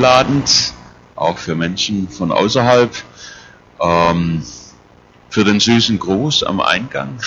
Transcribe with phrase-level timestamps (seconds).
[0.00, 0.72] einladend,
[1.14, 2.90] auch für Menschen von außerhalb.
[3.82, 4.42] Ähm,
[5.28, 7.20] für den süßen Gruß am Eingang.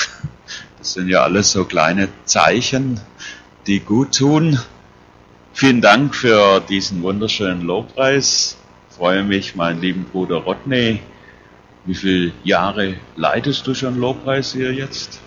[0.80, 3.00] Das sind ja alles so kleine Zeichen,
[3.68, 4.60] die gut tun.
[5.54, 8.58] Vielen Dank für diesen wunderschönen Lobpreis.
[8.90, 11.00] Ich freue mich, meinen lieben Bruder Rodney.
[11.86, 15.20] Wie viele Jahre leitest du schon Lobpreis hier jetzt?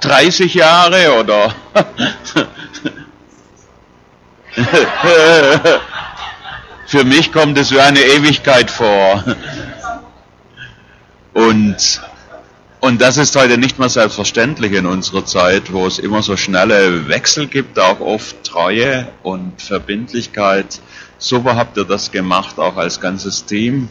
[0.00, 1.54] 30 Jahre oder?
[6.86, 9.22] Für mich kommt es wie eine Ewigkeit vor.
[11.34, 12.00] Und,
[12.80, 17.08] und das ist heute nicht mehr selbstverständlich in unserer Zeit, wo es immer so schnelle
[17.08, 20.80] Wechsel gibt, auch oft Treue und Verbindlichkeit.
[21.18, 23.90] Super habt ihr das gemacht, auch als ganzes Team.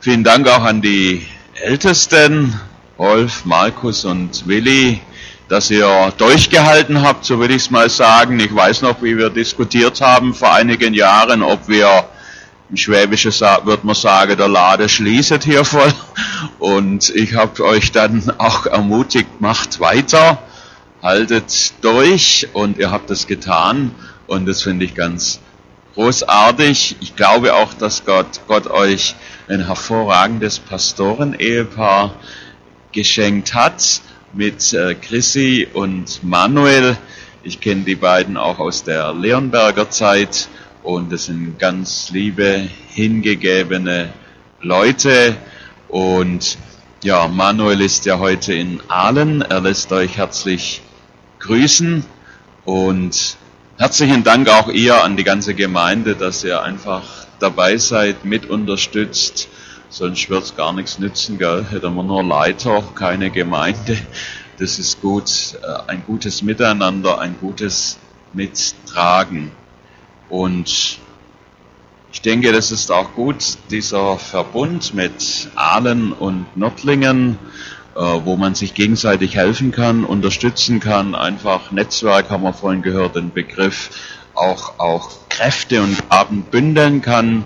[0.00, 2.60] Vielen Dank auch an die Ältesten,
[2.98, 5.00] Rolf, Markus und Willi,
[5.48, 8.40] dass ihr durchgehalten habt, so will ich es mal sagen.
[8.40, 12.08] Ich weiß noch, wie wir diskutiert haben vor einigen Jahren, ob wir
[12.70, 13.32] im Schwäbischen
[13.64, 15.92] wird man sagen, der Lade schließt hier voll.
[16.58, 20.38] Und ich habe euch dann auch ermutigt, macht weiter,
[21.02, 23.94] haltet durch und ihr habt es getan.
[24.26, 25.40] Und das finde ich ganz
[25.94, 26.96] großartig.
[27.00, 29.14] Ich glaube auch, dass Gott, Gott euch
[29.46, 32.14] ein hervorragendes Pastoren-Ehepaar
[32.92, 34.00] geschenkt hat
[34.34, 36.96] mit äh, Chrissy und Manuel.
[37.42, 40.48] Ich kenne die beiden auch aus der Leonberger Zeit
[40.82, 44.12] und es sind ganz liebe, hingegebene
[44.60, 45.36] Leute
[45.88, 46.58] und
[47.04, 49.42] ja, Manuel ist ja heute in Aalen.
[49.42, 50.80] Er lässt euch herzlich
[51.38, 52.04] grüßen
[52.64, 53.36] und
[53.76, 59.48] herzlichen Dank auch ihr an die ganze Gemeinde, dass ihr einfach dabei seid, mit unterstützt.
[59.94, 61.64] Sonst wird's gar nichts nützen, gell?
[61.70, 63.96] Hätten wir nur Leiter, keine Gemeinde
[64.58, 67.98] das ist gut, äh, ein gutes Miteinander, ein gutes
[68.32, 69.50] Mittragen.
[70.28, 70.98] Und
[72.12, 77.38] ich denke, das ist auch gut, dieser Verbund mit Aalen und Nördlingen,
[77.96, 83.16] äh, wo man sich gegenseitig helfen kann, unterstützen kann, einfach Netzwerk, haben wir vorhin gehört,
[83.16, 83.90] den Begriff,
[84.34, 87.44] auch, auch Kräfte und Gaben bündeln kann.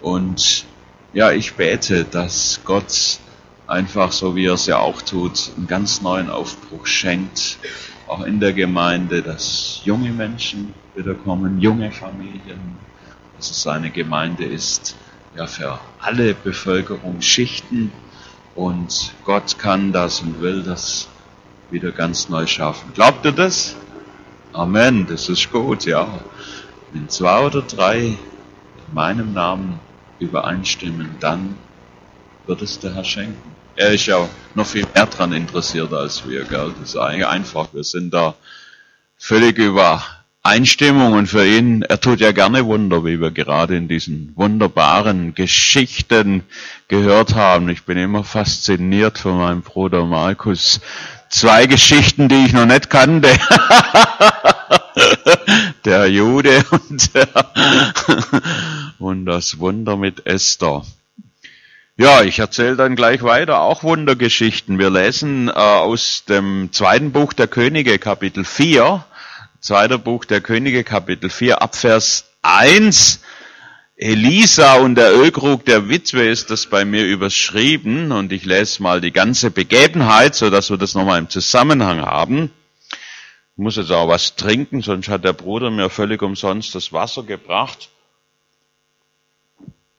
[0.00, 0.64] Und
[1.12, 3.18] ja, ich bete, dass Gott
[3.66, 7.58] einfach so wie er es ja auch tut, einen ganz neuen Aufbruch schenkt,
[8.06, 12.76] auch in der Gemeinde, dass junge Menschen wiederkommen, junge Familien,
[13.36, 14.96] dass es eine Gemeinde ist,
[15.36, 17.92] ja, für alle Bevölkerungsschichten
[18.54, 21.08] und Gott kann das und will das
[21.70, 22.92] wieder ganz neu schaffen.
[22.92, 23.76] Glaubt ihr das?
[24.52, 26.06] Amen, das ist gut, ja.
[26.92, 28.18] Wenn zwei oder drei in
[28.92, 29.80] meinem Namen
[30.22, 31.56] übereinstimmen, dann
[32.46, 36.44] wird es der Herr schenken er ist ja noch viel mehr daran interessiert als wir,
[36.44, 36.74] gell?
[36.78, 37.68] Das ist eigentlich einfach.
[37.72, 38.34] Wir sind da
[39.16, 40.02] völlig über
[40.42, 45.34] Einstimmung und für ihn, er tut ja gerne Wunder, wie wir gerade in diesen wunderbaren
[45.34, 46.42] Geschichten
[46.88, 47.68] gehört haben.
[47.68, 50.80] Ich bin immer fasziniert von meinem Bruder Markus.
[51.28, 53.30] Zwei Geschichten, die ich noch nicht kannte.
[55.84, 57.10] der Jude und,
[58.98, 60.84] und das Wunder mit Esther.
[61.96, 64.78] Ja, ich erzähle dann gleich weiter, auch Wundergeschichten.
[64.78, 69.04] Wir lesen äh, aus dem zweiten Buch der Könige, Kapitel 4.
[69.60, 73.20] Zweiter Buch der Könige, Kapitel 4, Abvers 1.
[73.96, 79.00] Elisa und der Ölkrug der Witwe ist das bei mir überschrieben und ich lese mal
[79.00, 82.50] die ganze Begebenheit, so dass wir das nochmal im Zusammenhang haben.
[83.56, 87.22] Ich muss jetzt auch was trinken, sonst hat der Bruder mir völlig umsonst das Wasser
[87.22, 87.90] gebracht.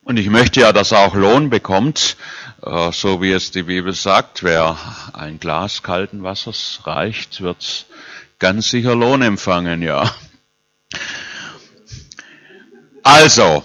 [0.04, 2.18] Und ich möchte ja, dass er auch Lohn bekommt,
[2.64, 4.44] äh, so wie es die Bibel sagt.
[4.44, 4.78] Wer
[5.14, 7.86] ein Glas kalten Wassers reicht, wird
[8.40, 10.14] ganz sicher Lohn empfangen, ja.
[13.04, 13.64] Also,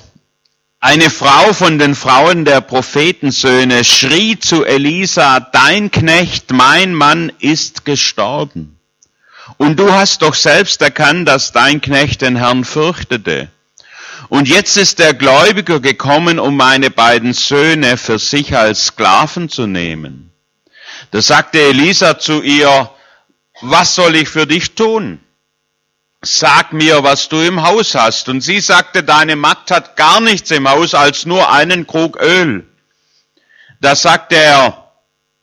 [0.80, 7.84] eine Frau von den Frauen der Prophetensöhne schrie zu Elisa, dein Knecht, mein Mann ist
[7.84, 8.77] gestorben.
[9.56, 13.48] Und du hast doch selbst erkannt, dass dein Knecht den Herrn fürchtete.
[14.28, 19.66] Und jetzt ist der Gläubiger gekommen, um meine beiden Söhne für sich als Sklaven zu
[19.66, 20.32] nehmen.
[21.10, 22.90] Da sagte Elisa zu ihr,
[23.62, 25.20] was soll ich für dich tun?
[26.20, 28.28] Sag mir, was du im Haus hast.
[28.28, 32.66] Und sie sagte, deine Magd hat gar nichts im Haus als nur einen Krug Öl.
[33.80, 34.87] Da sagte er,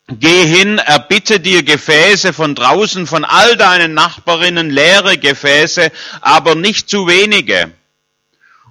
[0.08, 6.88] geh hin, erbitte dir Gefäße von draußen, von all deinen Nachbarinnen leere Gefäße, aber nicht
[6.88, 7.72] zu wenige.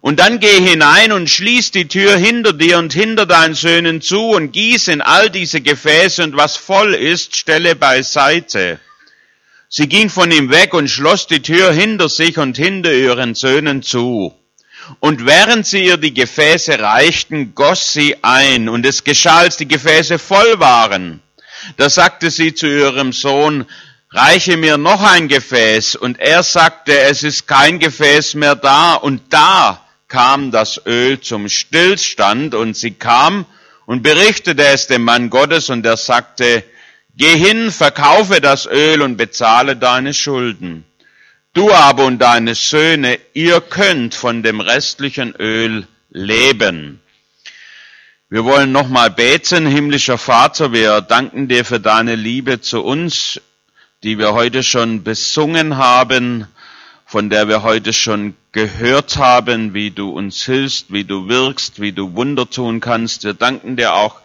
[0.02, 4.22] Und dann geh hinein und schließ die Tür hinter dir und hinter deinen Söhnen zu
[4.30, 8.80] und gieß in all diese Gefäße und was voll ist, stelle beiseite.
[9.68, 13.82] Sie ging von ihm weg und schloss die Tür hinter sich und hinter ihren Söhnen
[13.82, 14.34] zu.
[15.00, 19.68] Und während sie ihr die Gefäße reichten, goss sie ein, und es geschah, als die
[19.68, 21.22] Gefäße voll waren.
[21.78, 23.66] Da sagte sie zu ihrem Sohn,
[24.12, 25.96] reiche mir noch ein Gefäß.
[25.96, 28.96] Und er sagte, es ist kein Gefäß mehr da.
[28.96, 33.46] Und da kam das Öl zum Stillstand, und sie kam
[33.86, 36.64] und berichtete es dem Mann Gottes, und er sagte,
[37.16, 40.86] geh hin, verkaufe das Öl und bezahle deine Schulden.
[41.54, 47.00] Du aber und deine Söhne, ihr könnt von dem restlichen Öl leben.
[48.36, 53.40] Wir wollen nochmal beten, himmlischer Vater, wir danken dir für deine Liebe zu uns,
[54.04, 56.46] die wir heute schon besungen haben,
[57.06, 61.94] von der wir heute schon gehört haben, wie du uns hilfst, wie du wirkst, wie
[61.94, 63.24] du Wunder tun kannst.
[63.24, 64.18] Wir danken dir auch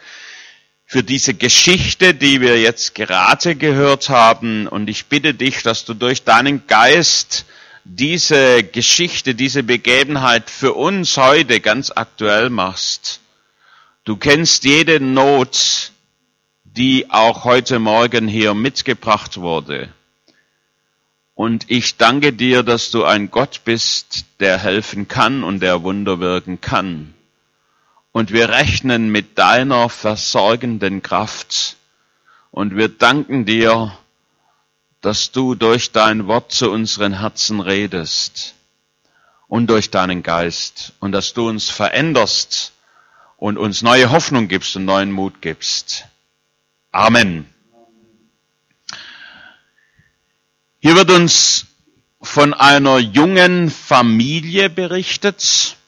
[0.86, 4.66] für diese Geschichte, die wir jetzt gerade gehört haben.
[4.66, 7.44] Und ich bitte dich, dass du durch deinen Geist
[7.84, 13.20] diese Geschichte, diese Begebenheit für uns heute ganz aktuell machst.
[14.04, 15.92] Du kennst jede Not,
[16.64, 19.92] die auch heute Morgen hier mitgebracht wurde.
[21.34, 26.18] Und ich danke dir, dass du ein Gott bist, der helfen kann und der Wunder
[26.18, 27.12] wirken kann.
[28.10, 31.76] Und wir rechnen mit deiner versorgenden Kraft.
[32.50, 33.96] Und wir danken dir,
[35.02, 38.54] dass du durch dein Wort zu unseren Herzen redest
[39.46, 42.72] und durch deinen Geist und dass du uns veränderst
[43.40, 46.04] und uns neue Hoffnung gibst und neuen Mut gibst.
[46.92, 47.48] Amen.
[50.78, 51.66] Hier wird uns
[52.20, 55.78] von einer jungen Familie berichtet.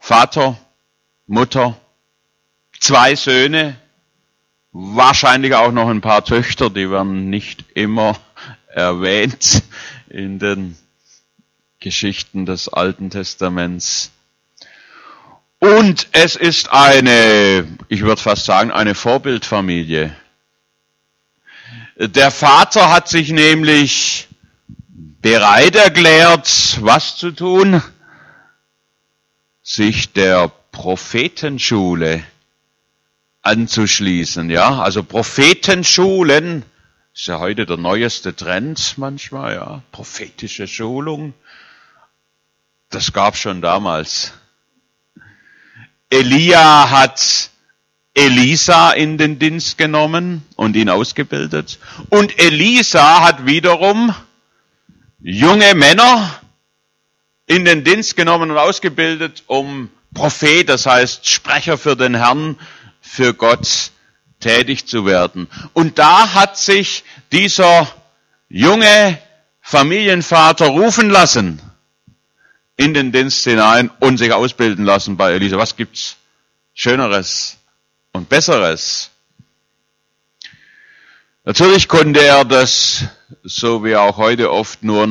[0.00, 0.58] Vater,
[1.28, 1.80] Mutter,
[2.80, 3.76] zwei Söhne,
[4.72, 8.18] wahrscheinlich auch noch ein paar Töchter, die werden nicht immer
[8.66, 9.62] erwähnt
[10.08, 10.76] in den
[11.78, 14.10] Geschichten des Alten Testaments.
[15.60, 20.16] Und es ist eine, ich würde fast sagen, eine Vorbildfamilie.
[21.96, 24.26] Der Vater hat sich nämlich
[25.20, 27.82] bereit erklärt, was zu tun?
[29.62, 32.24] Sich der Prophetenschule
[33.42, 34.48] anzuschließen.
[34.48, 36.64] Ja, also Prophetenschulen
[37.12, 39.56] ist ja heute der neueste Trend manchmal.
[39.56, 41.34] Ja, prophetische Schulung.
[42.88, 44.32] Das gab schon damals.
[46.10, 47.50] Elia hat
[48.14, 51.78] Elisa in den Dienst genommen und ihn ausgebildet.
[52.08, 54.14] Und Elisa hat wiederum
[55.20, 56.40] junge Männer
[57.46, 62.58] in den Dienst genommen und ausgebildet, um Prophet, das heißt Sprecher für den Herrn,
[63.00, 63.92] für Gott
[64.40, 65.48] tätig zu werden.
[65.72, 67.86] Und da hat sich dieser
[68.48, 69.18] junge
[69.60, 71.62] Familienvater rufen lassen
[72.80, 75.58] in den Dienst hinein und sich ausbilden lassen bei Elisa.
[75.58, 76.16] Was gibt's
[76.72, 77.58] Schöneres
[78.12, 79.10] und Besseres?
[81.44, 83.04] Natürlich konnte er das,
[83.42, 85.06] so wie auch heute oft, nur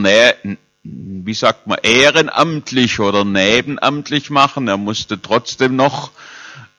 [0.84, 4.68] wie sagt man, ehrenamtlich oder nebenamtlich machen.
[4.68, 6.10] Er musste trotzdem noch,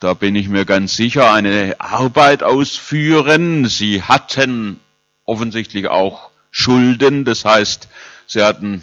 [0.00, 3.68] da bin ich mir ganz sicher, eine Arbeit ausführen.
[3.68, 4.80] Sie hatten
[5.24, 7.86] offensichtlich auch Schulden, das heißt,
[8.26, 8.82] sie hatten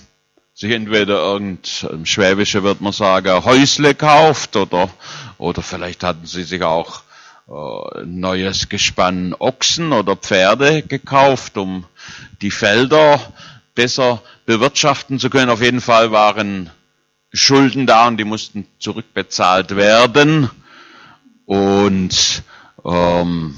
[0.58, 4.90] sich entweder irgend, im Schwäbische wird man sagen, Häusle kauft oder,
[5.38, 7.04] oder vielleicht hatten sie sich auch
[7.48, 11.86] äh, neues Gespann Ochsen oder Pferde gekauft, um
[12.42, 13.22] die Felder
[13.76, 15.52] besser bewirtschaften zu können.
[15.52, 16.72] Auf jeden Fall waren
[17.32, 20.50] Schulden da und die mussten zurückbezahlt werden.
[21.46, 22.42] Und
[22.84, 23.56] ähm,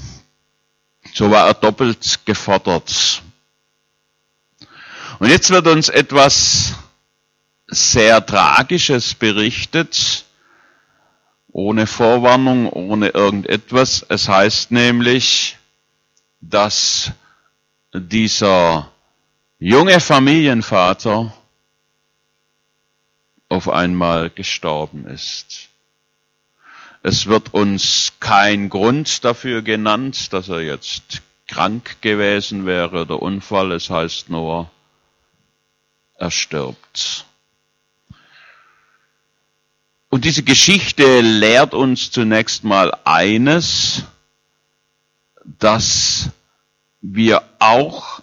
[1.14, 3.22] so war er doppelt gefordert.
[5.18, 6.74] Und jetzt wird uns etwas
[7.70, 10.24] sehr Tragisches berichtet,
[11.52, 14.04] ohne Vorwarnung, ohne irgendetwas.
[14.08, 15.56] Es heißt nämlich,
[16.40, 17.12] dass
[17.92, 18.90] dieser
[19.58, 21.32] junge Familienvater
[23.48, 25.68] auf einmal gestorben ist.
[27.02, 33.72] Es wird uns kein Grund dafür genannt, dass er jetzt krank gewesen wäre oder Unfall.
[33.72, 34.70] Es heißt nur,
[36.14, 37.26] er stirbt.
[40.10, 44.02] Und diese Geschichte lehrt uns zunächst mal eines,
[45.44, 46.30] dass
[47.00, 48.20] wir auch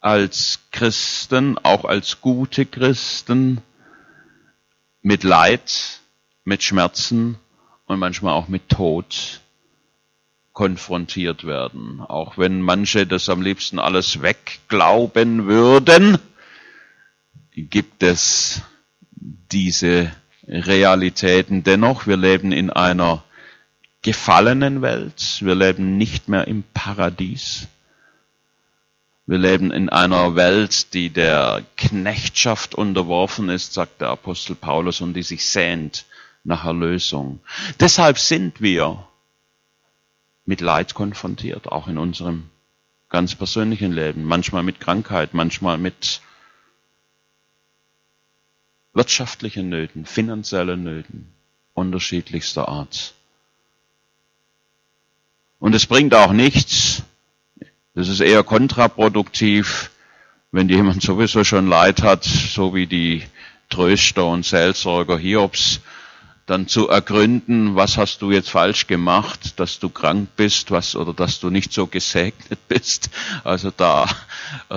[0.00, 3.62] als Christen, auch als gute Christen,
[5.00, 6.00] mit Leid,
[6.44, 7.38] mit Schmerzen
[7.86, 9.40] und manchmal auch mit Tod
[10.52, 12.00] konfrontiert werden.
[12.00, 16.18] Auch wenn manche das am liebsten alles wegglauben würden,
[17.52, 18.62] gibt es
[19.12, 20.10] diese
[20.48, 22.06] Realitäten dennoch.
[22.06, 23.22] Wir leben in einer
[24.02, 25.38] gefallenen Welt.
[25.40, 27.68] Wir leben nicht mehr im Paradies.
[29.26, 35.12] Wir leben in einer Welt, die der Knechtschaft unterworfen ist, sagt der Apostel Paulus, und
[35.12, 36.06] die sich sehnt
[36.44, 37.40] nach Erlösung.
[37.78, 39.06] Deshalb sind wir
[40.46, 42.48] mit Leid konfrontiert, auch in unserem
[43.10, 46.22] ganz persönlichen Leben, manchmal mit Krankheit, manchmal mit
[48.98, 51.28] wirtschaftlichen Nöten, finanziellen Nöten
[51.72, 53.14] unterschiedlichster Art.
[55.60, 57.04] Und es bringt auch nichts,
[57.94, 59.90] das ist eher kontraproduktiv,
[60.50, 63.22] wenn jemand sowieso schon Leid hat, so wie die
[63.70, 65.80] Tröster und Seelsorger Hiobs,
[66.48, 71.12] dann zu ergründen, was hast du jetzt falsch gemacht, dass du krank bist, was oder
[71.12, 73.10] dass du nicht so gesegnet bist.
[73.44, 74.06] Also da
[74.70, 74.74] äh,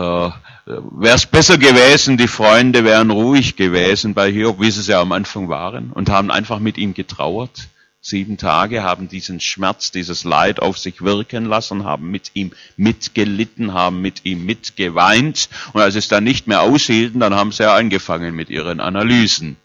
[0.65, 4.99] wäre es besser gewesen, die Freunde wären ruhig gewesen bei Hiob, wie sie es ja
[4.99, 7.69] am Anfang waren, und haben einfach mit ihm getrauert.
[8.01, 13.73] Sieben Tage haben diesen Schmerz, dieses Leid auf sich wirken lassen, haben mit ihm mitgelitten,
[13.73, 15.47] haben mit ihm mitgeweint.
[15.71, 19.55] Und als es dann nicht mehr aushielten, dann haben sie ja angefangen mit ihren Analysen.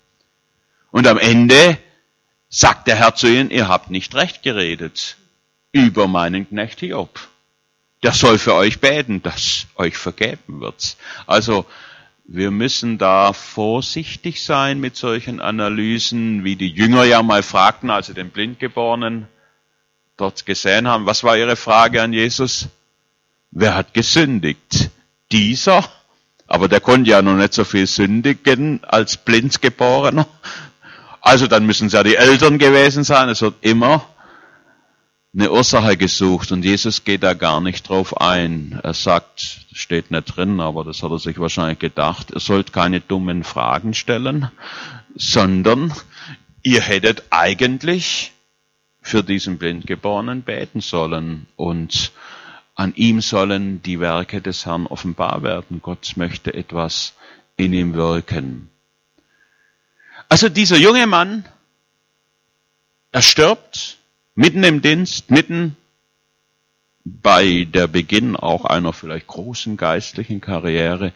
[0.90, 1.78] Und am Ende
[2.48, 5.16] sagt der Herr zu ihnen, ihr habt nicht recht geredet
[5.72, 7.28] über meinen Knecht Hiob.
[8.02, 10.96] Der soll für euch beten, dass euch vergeben wird.
[11.26, 11.66] Also
[12.28, 18.06] wir müssen da vorsichtig sein mit solchen Analysen, wie die Jünger ja mal fragten, als
[18.08, 19.28] sie den Blindgeborenen
[20.16, 21.06] dort gesehen haben.
[21.06, 22.68] Was war ihre Frage an Jesus?
[23.50, 24.90] Wer hat gesündigt?
[25.30, 25.84] Dieser?
[26.46, 30.26] Aber der konnte ja noch nicht so viel sündigen als Blindgeborener.
[31.26, 33.28] Also dann müssen es ja die Eltern gewesen sein.
[33.28, 34.06] Es wird immer
[35.34, 38.78] eine Ursache gesucht und Jesus geht da gar nicht drauf ein.
[38.84, 43.00] Er sagt, steht nicht drin, aber das hat er sich wahrscheinlich gedacht, ihr sollt keine
[43.00, 44.52] dummen Fragen stellen,
[45.16, 45.92] sondern
[46.62, 48.30] ihr hättet eigentlich
[49.02, 52.12] für diesen Blindgeborenen beten sollen und
[52.76, 55.80] an ihm sollen die Werke des Herrn offenbar werden.
[55.82, 57.14] Gott möchte etwas
[57.56, 58.70] in ihm wirken.
[60.28, 61.44] Also dieser junge Mann,
[63.12, 63.98] er stirbt
[64.34, 65.76] mitten im Dienst, mitten
[67.04, 71.12] bei der Beginn auch einer vielleicht großen geistlichen Karriere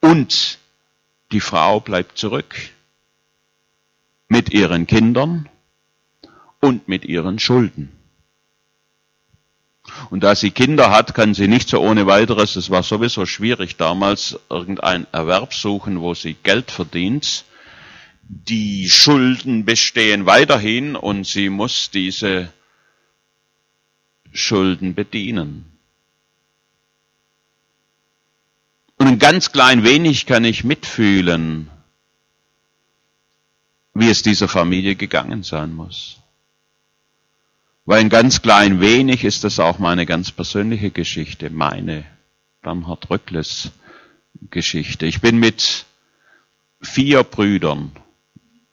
[0.00, 0.58] und
[1.32, 2.54] die Frau bleibt zurück
[4.28, 5.48] mit ihren Kindern
[6.60, 7.92] und mit ihren Schulden.
[10.10, 13.76] Und da sie Kinder hat, kann sie nicht so ohne weiteres, es war sowieso schwierig
[13.76, 17.44] damals, irgendein Erwerb suchen, wo sie Geld verdient
[18.28, 22.52] die Schulden bestehen weiterhin und sie muss diese
[24.32, 25.64] Schulden bedienen.
[28.98, 31.70] Und ein ganz klein wenig kann ich mitfühlen,
[33.94, 36.18] wie es dieser Familie gegangen sein muss.
[37.86, 42.04] Weil ein ganz klein wenig ist das auch meine ganz persönliche Geschichte, meine
[42.60, 43.70] Bernhard Rückles
[44.50, 45.06] Geschichte.
[45.06, 45.86] Ich bin mit
[46.82, 47.92] vier Brüdern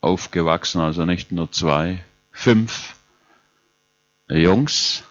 [0.05, 2.95] aufgewachsen, also nicht nur zwei, fünf
[4.29, 5.03] Jungs.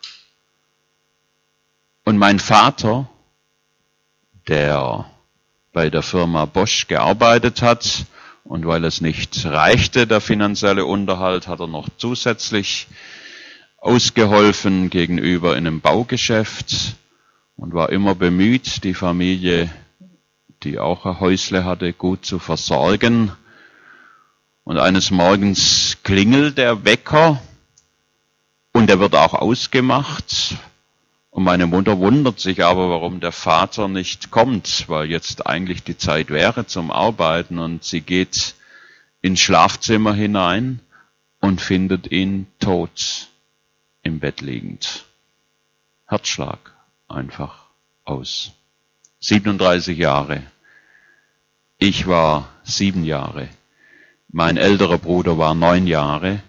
[2.05, 3.09] Und mein Vater,
[4.49, 5.11] der
[5.73, 8.07] bei der Firma Bosch gearbeitet hat,
[8.45, 12.87] und weil es nicht reichte, der finanzielle Unterhalt, hat er noch zusätzlich
[13.79, 16.97] ausgeholfen gegenüber in einem Baugeschäft
[17.57, 19.71] und war immer bemüht, die Familie,
[20.63, 23.33] die auch ein Häusle hatte, gut zu versorgen.
[24.65, 27.43] Und eines Morgens klingelt der Wecker
[28.73, 30.57] und er wird auch ausgemacht.
[31.31, 35.99] Und meine Mutter wundert sich aber, warum der Vater nicht kommt, weil jetzt eigentlich die
[35.99, 38.55] Zeit wäre zum Arbeiten und sie geht
[39.21, 40.81] ins Schlafzimmer hinein
[41.41, 43.29] und findet ihn tot
[44.03, 45.05] im Bett liegend.
[46.07, 46.73] Herzschlag
[47.09, 47.65] einfach
[48.05, 48.53] aus.
[49.21, 50.43] 37 Jahre.
[51.79, 53.49] Ich war sieben Jahre.
[54.37, 56.43] Mein älterer Bruder war neun Jahre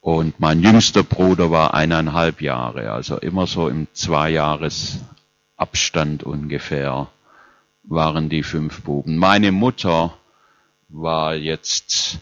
[0.00, 7.08] und mein jüngster Bruder war eineinhalb Jahre, also immer so im Zweijahresabstand ungefähr
[7.82, 9.16] waren die fünf Buben.
[9.16, 10.14] Meine Mutter
[10.88, 12.20] war jetzt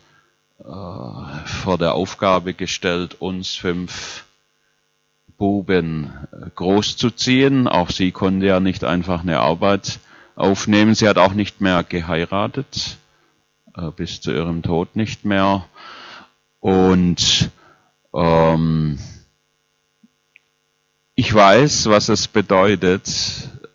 [0.61, 4.25] äh, vor der Aufgabe gestellt, uns fünf
[5.37, 7.69] Buben großzuziehen.
[7.69, 9.99] Auch sie konnte ja nicht einfach eine Arbeit
[10.37, 10.95] aufnehmen.
[10.95, 12.97] Sie hat auch nicht mehr geheiratet
[13.79, 15.67] äh, bis zu ihrem Tod nicht mehr.
[16.61, 17.51] Und
[18.15, 18.99] ähm,
[21.15, 23.09] ich weiß, was es bedeutet.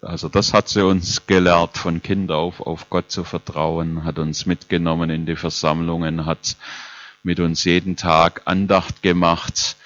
[0.02, 4.46] Also das hat sie uns gelehrt, von Kind auf auf Gott zu vertrauen, hat uns
[4.46, 6.58] mitgenommen in die Versammlungen, hat
[7.24, 9.78] mit uns jeden Tag Andacht gemacht.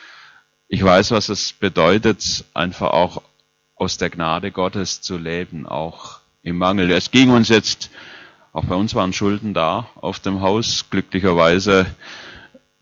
[0.68, 3.22] Ich weiß, was es bedeutet, einfach auch
[3.76, 6.92] aus der Gnade Gottes zu leben, auch im Mangel.
[6.92, 7.92] Es ging uns jetzt,
[8.58, 10.86] auch bei uns waren Schulden da auf dem Haus.
[10.90, 11.86] Glücklicherweise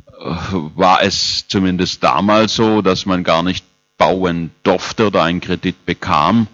[0.08, 0.36] äh,
[0.76, 3.66] war es zumindest damals so, dass man gar nicht
[3.98, 6.48] bauen durfte oder einen Kredit bekam,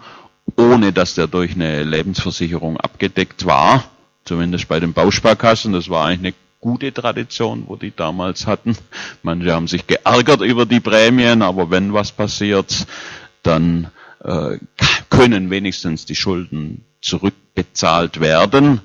[0.56, 3.84] ohne dass der durch eine Lebensversicherung abgedeckt war.
[4.24, 5.72] Zumindest bei den Bausparkassen.
[5.72, 8.76] Das war eigentlich eine gute Tradition, wo die damals hatten.
[9.22, 12.86] Manche haben sich geärgert über die Prämien, aber wenn was passiert,
[13.44, 13.88] dann
[14.24, 14.58] äh,
[15.22, 18.80] können wenigstens die Schulden zurückbezahlt werden.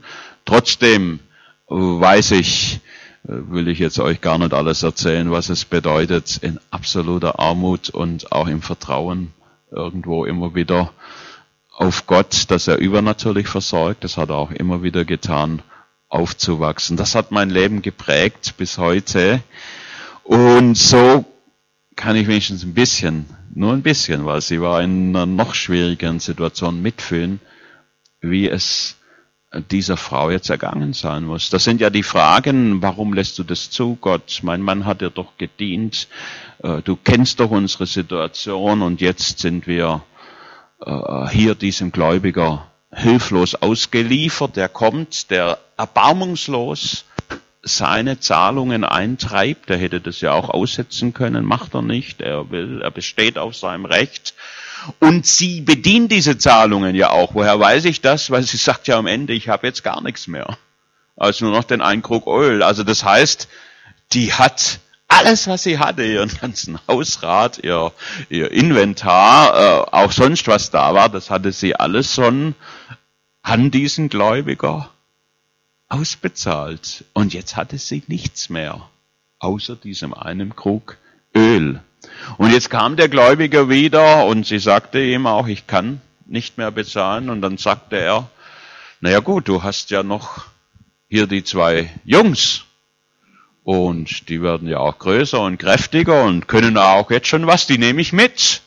[0.45, 1.19] Trotzdem
[1.67, 2.79] weiß ich,
[3.27, 7.89] äh, will ich jetzt euch gar nicht alles erzählen, was es bedeutet, in absoluter Armut
[7.89, 9.33] und auch im Vertrauen
[9.71, 10.91] irgendwo immer wieder
[11.71, 14.03] auf Gott, dass er übernatürlich versorgt.
[14.03, 15.63] Das hat er auch immer wieder getan,
[16.07, 16.97] aufzuwachsen.
[16.97, 19.41] Das hat mein Leben geprägt bis heute.
[20.23, 21.25] Und so
[21.97, 26.21] kann ich wenigstens ein bisschen, nur ein bisschen, weil sie war in einer noch schwierigeren
[26.21, 27.41] Situation mitfühlen,
[28.21, 28.95] wie es
[29.71, 31.49] dieser Frau jetzt ergangen sein muss.
[31.49, 34.39] Das sind ja die Fragen, warum lässt du das zu, Gott?
[34.43, 36.07] Mein Mann hat dir doch gedient,
[36.63, 40.03] äh, du kennst doch unsere Situation und jetzt sind wir
[40.85, 44.55] äh, hier diesem Gläubiger hilflos ausgeliefert.
[44.55, 47.05] Der kommt, der erbarmungslos
[47.61, 49.69] seine Zahlungen eintreibt.
[49.69, 52.21] Er hätte das ja auch aussetzen können, macht er nicht.
[52.21, 54.33] Er will, er besteht auf seinem Recht.
[54.99, 57.33] Und sie bedient diese Zahlungen ja auch.
[57.33, 58.31] Woher weiß ich das?
[58.31, 60.57] Weil sie sagt ja am Ende, ich habe jetzt gar nichts mehr.
[61.15, 62.63] Also nur noch den einen Krug Öl.
[62.63, 63.47] Also das heißt,
[64.13, 67.91] die hat alles, was sie hatte, ihren ganzen Hausrat, ihr,
[68.29, 72.55] ihr Inventar, äh, auch sonst was da war, das hatte sie alles schon
[73.41, 74.89] an diesen Gläubiger
[75.89, 77.05] ausbezahlt.
[77.13, 78.89] Und jetzt hatte sie nichts mehr,
[79.39, 80.97] außer diesem einen Krug
[81.35, 81.81] Öl.
[82.37, 86.71] Und jetzt kam der Gläubiger wieder und sie sagte ihm auch, ich kann nicht mehr
[86.71, 87.29] bezahlen.
[87.29, 88.29] Und dann sagte er,
[89.01, 90.45] naja gut, du hast ja noch
[91.09, 92.63] hier die zwei Jungs.
[93.63, 97.77] Und die werden ja auch größer und kräftiger und können auch jetzt schon was, die
[97.77, 98.61] nehme ich mit.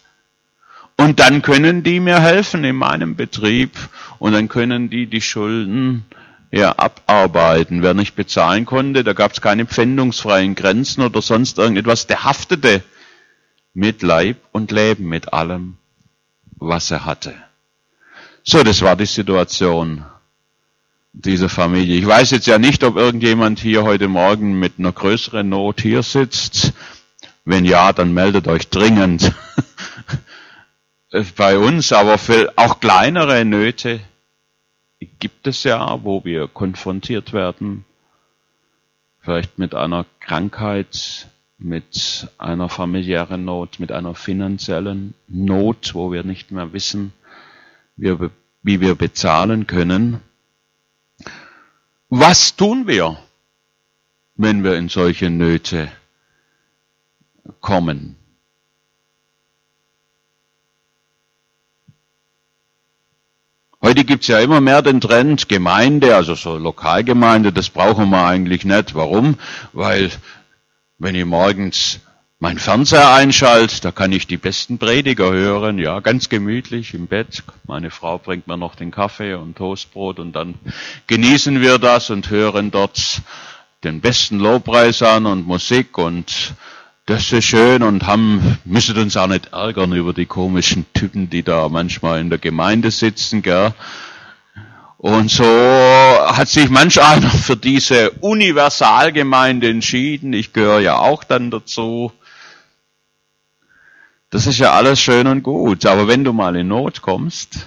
[0.99, 3.71] Und dann können die mir helfen in meinem Betrieb
[4.19, 6.05] und dann können die die Schulden
[6.51, 7.83] ja, abarbeiten.
[7.83, 12.83] Wer nicht bezahlen konnte, da gab es keine pfändungsfreien Grenzen oder sonst irgendetwas, der haftete
[13.73, 15.77] mit Leib und Leben, mit allem,
[16.57, 17.35] was er hatte.
[18.43, 20.05] So, das war die Situation
[21.13, 21.99] dieser Familie.
[21.99, 26.03] Ich weiß jetzt ja nicht, ob irgendjemand hier heute Morgen mit einer größeren Not hier
[26.03, 26.73] sitzt.
[27.45, 29.33] Wenn ja, dann meldet euch dringend
[31.37, 34.01] bei uns, aber für auch kleinere Nöte
[35.07, 37.85] gibt es ja, wo wir konfrontiert werden,
[39.21, 46.51] vielleicht mit einer Krankheit, mit einer familiären Not, mit einer finanziellen Not, wo wir nicht
[46.51, 47.13] mehr wissen,
[47.97, 48.31] wie
[48.81, 50.21] wir, bezahlen können.
[52.09, 53.19] Was tun wir,
[54.37, 55.91] wenn wir in solche Nöte
[57.61, 58.17] kommen?
[63.91, 68.65] Heute gibt's ja immer mehr den Trend, Gemeinde, also so Lokalgemeinde, das brauchen wir eigentlich
[68.65, 68.95] nicht.
[68.95, 69.37] Warum?
[69.73, 70.13] Weil
[70.99, 71.99] wenn ich morgens
[72.39, 77.43] mein Fernseher einschalte, da kann ich die besten Prediger hören, ja, ganz gemütlich im Bett.
[77.67, 80.55] Meine Frau bringt mir noch den Kaffee und Toastbrot und dann
[81.09, 83.23] genießen wir das und hören dort
[83.83, 86.55] den besten Lobpreis an und Musik und
[87.11, 91.43] das ist schön und haben, müssen uns auch nicht ärgern über die komischen Typen, die
[91.43, 93.75] da manchmal in der Gemeinde sitzen, gell.
[94.97, 100.33] Und so hat sich manch einer für diese Universalgemeinde entschieden.
[100.33, 102.13] Ich gehöre ja auch dann dazu.
[104.31, 105.87] Das ist ja alles schön und gut.
[105.87, 107.67] Aber wenn du mal in Not kommst,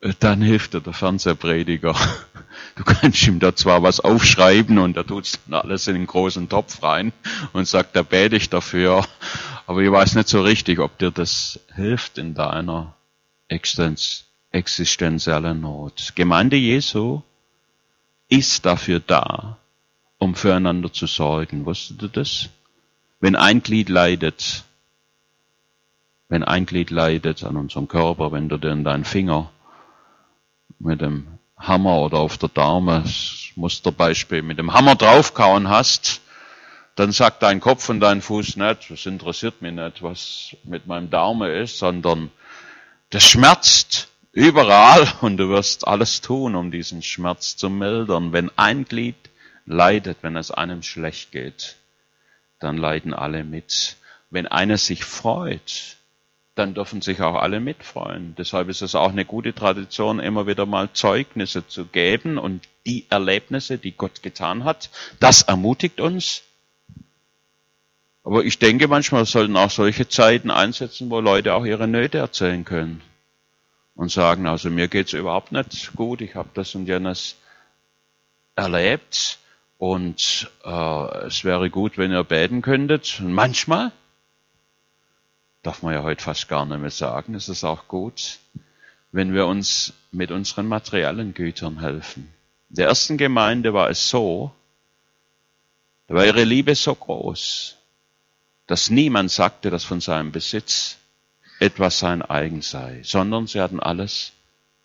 [0.00, 1.94] dann hilft dir der Fernsehprediger.
[2.74, 6.48] Du kannst ihm da zwar was aufschreiben und er tut's dann alles in den großen
[6.48, 7.12] Topf rein
[7.52, 9.04] und sagt, da bete ich dafür,
[9.66, 12.94] aber ich weiß nicht so richtig, ob dir das hilft in deiner
[13.48, 16.12] existenziellen Not.
[16.14, 17.22] Gemeinde Jesu
[18.28, 19.58] ist dafür da,
[20.18, 21.66] um füreinander zu sorgen.
[21.66, 22.48] Wusstet ihr das?
[23.20, 24.64] Wenn ein Glied leidet,
[26.28, 29.50] wenn ein Glied leidet an unserem Körper, wenn du dir in deinen Finger
[30.78, 33.04] mit dem Hammer oder auf der Daumen,
[33.56, 36.20] Musterbeispiel, mit dem Hammer draufkauen hast,
[36.94, 41.10] dann sagt dein Kopf und dein Fuß nicht, das interessiert mich nicht, was mit meinem
[41.10, 42.30] Daumen ist, sondern
[43.10, 48.32] das schmerzt überall und du wirst alles tun, um diesen Schmerz zu mildern.
[48.32, 49.16] Wenn ein Glied
[49.66, 51.76] leidet, wenn es einem schlecht geht,
[52.60, 53.96] dann leiden alle mit.
[54.30, 55.97] Wenn einer sich freut,
[56.58, 58.34] dann dürfen sich auch alle mitfreuen.
[58.36, 63.06] Deshalb ist es auch eine gute Tradition, immer wieder mal Zeugnisse zu geben und die
[63.10, 64.90] Erlebnisse, die Gott getan hat,
[65.20, 66.42] das ermutigt uns.
[68.24, 72.64] Aber ich denke manchmal sollten auch solche Zeiten einsetzen, wo Leute auch ihre Nöte erzählen
[72.64, 73.00] können
[73.94, 77.36] und sagen, also mir geht's überhaupt nicht gut, ich habe das und jenes
[78.54, 79.38] erlebt
[79.78, 83.20] und äh, es wäre gut, wenn ihr beten könntet.
[83.20, 83.92] Und manchmal,
[85.68, 88.38] darf man ja heute fast gar nicht mehr sagen, ist es auch gut,
[89.12, 92.32] wenn wir uns mit unseren materiellen Gütern helfen.
[92.70, 94.50] In der ersten Gemeinde war es so,
[96.06, 97.76] da war ihre Liebe so groß,
[98.66, 100.96] dass niemand sagte, dass von seinem Besitz
[101.60, 104.32] etwas sein eigen sei, sondern sie hatten alles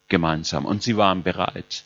[0.10, 1.86] gemeinsam und sie waren bereit,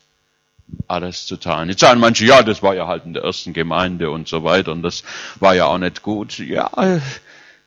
[0.88, 1.68] alles zu teilen.
[1.68, 4.72] Jetzt sagen manche, ja, das war ja halt in der ersten Gemeinde und so weiter
[4.72, 5.04] und das
[5.38, 6.40] war ja auch nicht gut.
[6.40, 7.00] Ja,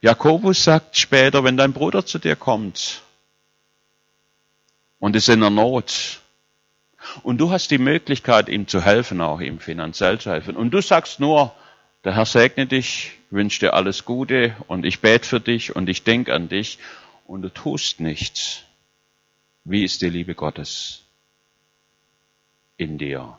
[0.01, 3.03] Jakobus sagt später, wenn dein Bruder zu dir kommt
[4.99, 6.21] und ist in der Not
[7.21, 10.81] und du hast die Möglichkeit, ihm zu helfen, auch ihm finanziell zu helfen und du
[10.81, 11.53] sagst nur,
[12.03, 16.03] der Herr segne dich, wünsche dir alles Gute und ich bete für dich und ich
[16.03, 16.79] denke an dich
[17.27, 18.63] und du tust nichts,
[19.63, 21.03] wie ist die Liebe Gottes
[22.77, 23.37] in dir?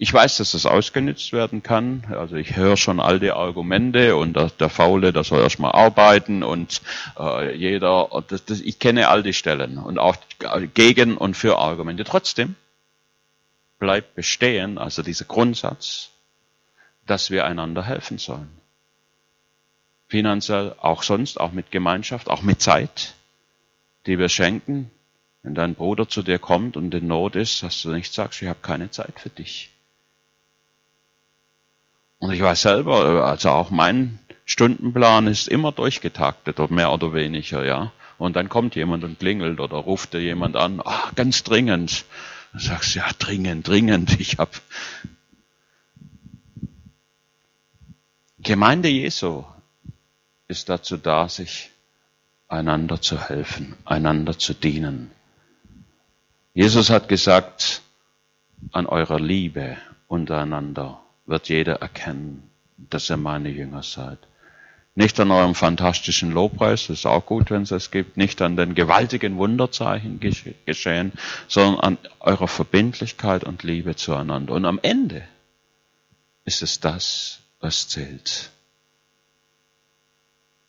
[0.00, 2.06] Ich weiß, dass das ausgenützt werden kann.
[2.10, 6.44] Also ich höre schon all die Argumente und der, der Faule, der soll erstmal arbeiten
[6.44, 6.80] und
[7.18, 10.16] äh, jeder, das, das, ich kenne all die Stellen und auch
[10.74, 12.04] gegen und für Argumente.
[12.04, 12.54] Trotzdem
[13.80, 16.10] bleibt bestehen, also dieser Grundsatz,
[17.06, 18.50] dass wir einander helfen sollen.
[20.06, 23.14] Finanziell, auch sonst, auch mit Gemeinschaft, auch mit Zeit
[24.08, 24.90] die wir schenken.
[25.42, 28.48] Wenn dein Bruder zu dir kommt und in Not ist, dass du nicht sagst, ich
[28.48, 29.70] habe keine Zeit für dich.
[32.18, 37.92] Und ich weiß selber, also auch mein Stundenplan ist immer durchgetaktet, mehr oder weniger, ja.
[38.16, 42.04] Und dann kommt jemand und klingelt oder ruft dir jemand an, ah, ganz dringend.
[42.52, 44.60] Du sagst, ja, dringend, dringend, ich hab.
[48.40, 49.44] Gemeinde Jesu
[50.48, 51.70] ist dazu da, sich
[52.48, 55.10] einander zu helfen, einander zu dienen.
[56.54, 57.82] Jesus hat gesagt,
[58.72, 59.76] an eurer Liebe
[60.08, 64.18] untereinander wird jeder erkennen, dass ihr meine Jünger seid.
[64.94, 68.56] Nicht an eurem fantastischen Lobpreis, das ist auch gut, wenn es es gibt, nicht an
[68.56, 71.12] den gewaltigen Wunderzeichen geschehen,
[71.46, 74.54] sondern an eurer Verbindlichkeit und Liebe zueinander.
[74.54, 75.22] Und am Ende
[76.44, 78.50] ist es das, was zählt.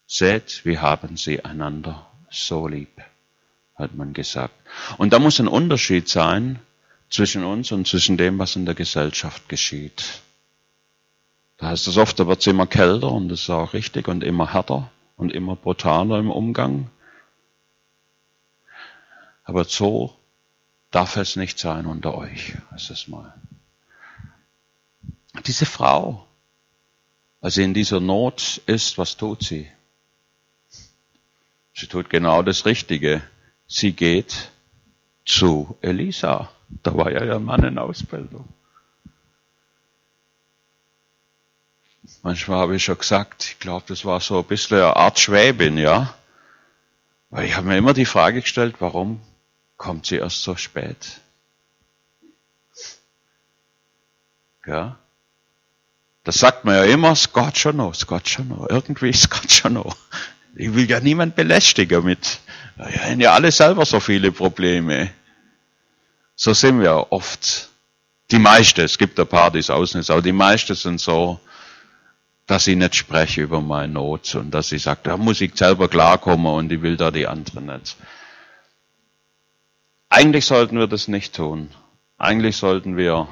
[0.06, 3.02] Seht, wir haben sie einander so lieb,
[3.76, 4.54] hat man gesagt.
[4.98, 6.60] Und da muss ein Unterschied sein
[7.10, 10.22] zwischen uns und zwischen dem, was in der Gesellschaft geschieht.
[11.60, 14.24] Da heißt es oft, da wird es immer kälter und das ist auch richtig und
[14.24, 16.90] immer härter und immer brutaler im Umgang.
[19.44, 20.16] Aber so
[20.90, 23.34] darf es nicht sein unter euch, heißt es mal.
[25.46, 26.26] Diese Frau,
[27.42, 29.70] als sie in dieser Not ist, was tut sie?
[31.74, 33.22] Sie tut genau das Richtige.
[33.68, 34.50] Sie geht
[35.26, 36.50] zu Elisa.
[36.84, 38.48] Da war ja ihr Mann in Ausbildung.
[42.22, 45.78] Manchmal habe ich schon gesagt, ich glaube, das war so ein bisschen eine Art Schwäbin,
[45.78, 46.14] ja.
[47.30, 49.22] Weil ich habe mir immer die Frage gestellt, warum
[49.78, 51.22] kommt sie erst so spät?
[54.66, 54.98] Ja.
[56.24, 58.70] Das sagt man ja immer, es geht schon noch, es geht schon noch.
[58.70, 59.96] Irgendwie ist es schon noch.
[60.56, 62.40] Ich will ja niemand belästigen mit.
[62.76, 65.12] Wir haben ja alle selber so viele Probleme.
[66.36, 67.70] So sind wir oft.
[68.32, 71.40] Die meisten, es gibt ein paar, die es ausnutzen, aber die meisten sind so,
[72.50, 75.88] dass ich nicht spreche über meine Not und dass ich sage, da muss ich selber
[75.88, 77.96] klarkommen und ich will da die anderen nicht.
[80.10, 81.70] Eigentlich sollten wir das nicht tun.
[82.18, 83.28] Eigentlich sollten wir,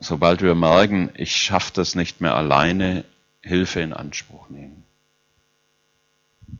[0.00, 3.04] sobald wir merken, ich schaffe das nicht mehr alleine,
[3.42, 4.84] Hilfe in Anspruch nehmen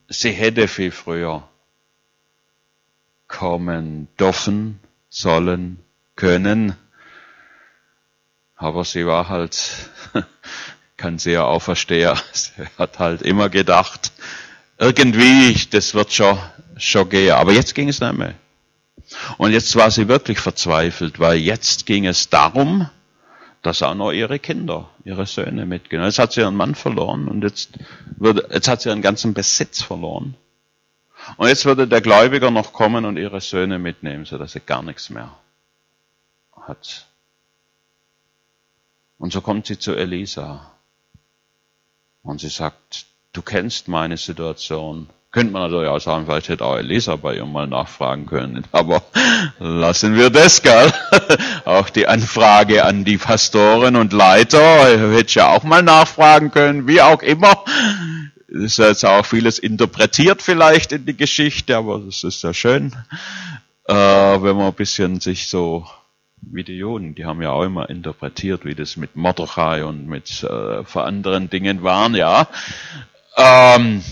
[0.08, 1.48] sie hätte viel früher
[3.26, 5.82] kommen dürfen, sollen,
[6.16, 6.76] können.
[8.56, 9.90] Aber sie war halt,
[11.38, 14.12] auch verstehen, sie hat halt immer gedacht,
[14.78, 16.38] irgendwie, das wird schon,
[16.76, 17.34] schon gehen.
[17.34, 18.34] Aber jetzt ging es nicht mehr.
[19.38, 22.88] Und jetzt war sie wirklich verzweifelt, weil jetzt ging es darum,
[23.62, 26.08] dass auch noch ihre Kinder, ihre Söhne mitgenommen.
[26.08, 27.70] Jetzt hat sie ihren Mann verloren und jetzt,
[28.16, 30.36] würde, jetzt hat sie ihren ganzen Besitz verloren.
[31.36, 35.08] Und jetzt würde der Gläubiger noch kommen und ihre Söhne mitnehmen, sodass sie gar nichts
[35.08, 35.34] mehr
[36.60, 37.06] hat.
[39.18, 40.73] Und so kommt sie zu Elisa.
[42.24, 45.08] Und sie sagt, du kennst meine Situation.
[45.30, 48.64] Könnte man natürlich auch sagen, vielleicht hätte auch Elisa bei ihr mal nachfragen können.
[48.72, 49.02] Aber
[49.58, 50.92] lassen wir das, gell?
[51.64, 57.00] Auch die Anfrage an die Pastoren und Leiter hätte ja auch mal nachfragen können, wie
[57.00, 57.64] auch immer.
[58.48, 62.94] Ist jetzt auch vieles interpretiert vielleicht in die Geschichte, aber das ist ja schön,
[63.88, 65.84] äh, wenn man ein bisschen sich so
[66.50, 70.42] wie die Juden, die haben ja auch immer interpretiert, wie das mit Mordechai und mit
[70.42, 72.48] äh, anderen Dingen waren, ja.
[73.36, 74.02] Ähm,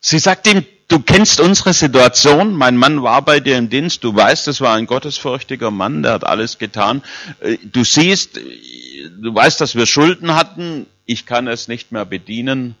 [0.00, 4.14] sie sagt ihm, du kennst unsere Situation, mein Mann war bei dir im Dienst, du
[4.14, 7.02] weißt, es war ein gottesfürchtiger Mann, der hat alles getan.
[7.40, 12.76] Äh, du siehst, du weißt, dass wir Schulden hatten, ich kann es nicht mehr bedienen.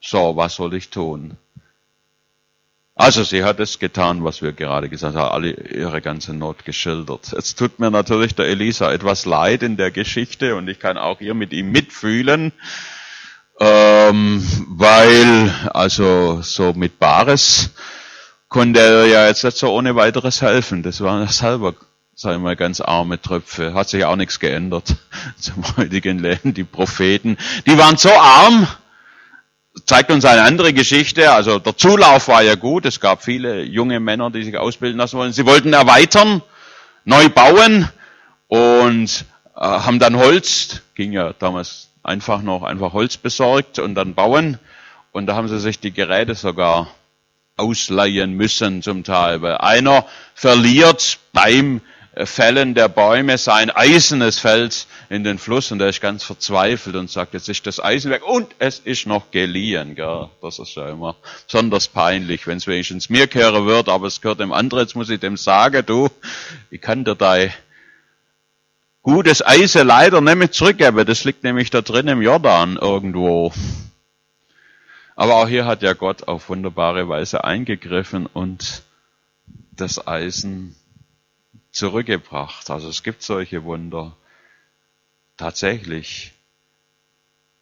[0.00, 1.36] So, was soll ich tun?
[2.94, 7.32] Also sie hat es getan, was wir gerade gesagt haben, alle ihre ganze Not geschildert.
[7.32, 11.18] Es tut mir natürlich der Elisa etwas leid in der Geschichte und ich kann auch
[11.18, 12.52] hier mit ihm mitfühlen,
[13.58, 17.70] ähm, weil also so mit Bares
[18.48, 20.82] konnte er ja jetzt nicht so ohne weiteres helfen.
[20.82, 21.74] Das war selber
[22.14, 23.74] sagen wir mal, ganz arme Tröpfe.
[23.74, 24.96] Hat sich auch nichts geändert
[25.38, 26.54] zum heutigen Leben.
[26.54, 28.68] Die Propheten, die waren so arm,
[29.86, 31.32] zeigt uns eine andere Geschichte.
[31.32, 32.84] Also der Zulauf war ja gut.
[32.86, 35.32] Es gab viele junge Männer, die sich ausbilden lassen wollen.
[35.32, 36.42] Sie wollten erweitern,
[37.04, 37.88] neu bauen
[38.48, 39.24] und
[39.56, 44.58] äh, haben dann Holz, ging ja damals einfach noch, einfach Holz besorgt und dann bauen.
[45.12, 46.88] Und da haben sie sich die Geräte sogar
[47.56, 49.42] ausleihen müssen zum Teil.
[49.42, 51.80] Weil einer verliert beim
[52.14, 57.10] Fällen der Bäume sein eisenes fällt in den Fluss und er ist ganz verzweifelt und
[57.10, 59.94] sagt, jetzt ist das Eisen weg und es ist noch geliehen.
[59.94, 60.28] Gell?
[60.42, 64.40] Das ist ja immer besonders peinlich, wenn es wenigstens mir kehren wird, aber es gehört
[64.40, 66.10] dem anderen, jetzt muss ich dem sagen, du,
[66.70, 67.50] ich kann dir dein
[69.00, 73.54] gutes Eisen leider nicht mehr zurückgeben, das liegt nämlich da drin im Jordan irgendwo.
[75.16, 78.82] Aber auch hier hat ja Gott auf wunderbare Weise eingegriffen und
[79.72, 80.76] das Eisen
[81.72, 82.70] zurückgebracht.
[82.70, 84.16] Also es gibt solche Wunder.
[85.36, 86.32] Tatsächlich.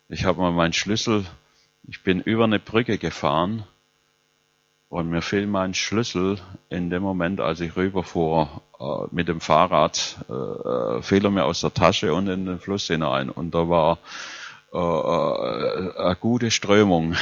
[0.08, 1.24] Ich habe mal meinen Schlüssel,
[1.84, 3.64] ich bin über eine Brücke gefahren
[4.88, 10.18] und mir fiel mein Schlüssel in dem Moment, als ich rüberfuhr äh, mit dem Fahrrad,
[10.28, 13.30] äh, fiel er mir aus der Tasche und in den Fluss hinein.
[13.30, 13.98] Und da war
[14.72, 17.14] äh, äh eine gute Strömung.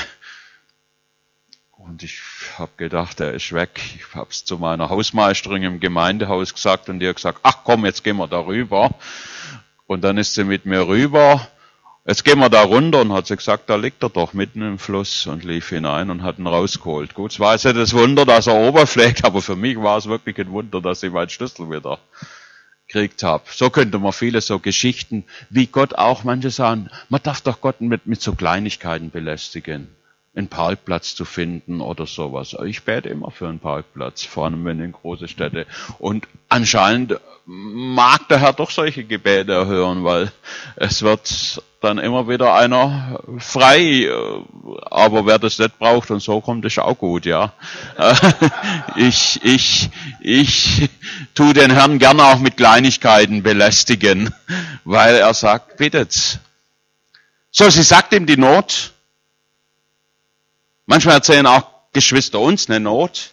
[1.88, 2.20] Und ich
[2.58, 3.80] habe gedacht, er ist weg.
[3.96, 7.86] Ich habe es zu meiner Hausmeisterin im Gemeindehaus gesagt und die hat gesagt, ach komm,
[7.86, 8.90] jetzt gehen wir da rüber.
[9.86, 11.48] Und dann ist sie mit mir rüber.
[12.06, 14.78] Jetzt gehen wir da runter und hat sie gesagt, da liegt er doch mitten im
[14.78, 17.14] Fluss und lief hinein und hat ihn rausgeholt.
[17.14, 20.38] Gut, es war jetzt das Wunder, dass er oberflägt, aber für mich war es wirklich
[20.38, 21.98] ein Wunder, dass ich meinen Schlüssel wieder
[22.86, 23.44] gekriegt habe.
[23.50, 27.80] So könnte man viele so Geschichten, wie Gott auch manche sagen, man darf doch Gott
[27.80, 29.88] mit, mit so Kleinigkeiten belästigen
[30.38, 32.56] einen Parkplatz zu finden oder sowas.
[32.64, 35.66] Ich bete immer für einen Parkplatz, vor allem wenn in große Städte.
[35.98, 40.30] Und anscheinend mag der Herr doch solche Gebete erhören, weil
[40.76, 44.08] es wird dann immer wieder einer frei.
[44.90, 47.52] Aber wer das nicht braucht und so kommt, ist auch gut, ja.
[48.96, 50.88] Ich, ich, ich
[51.34, 54.34] tu den Herrn gerne auch mit Kleinigkeiten belästigen,
[54.84, 56.40] weil er sagt, bittet.
[57.50, 58.92] So, sie sagt ihm die Not,
[60.90, 63.32] Manchmal erzählen auch Geschwister uns eine Not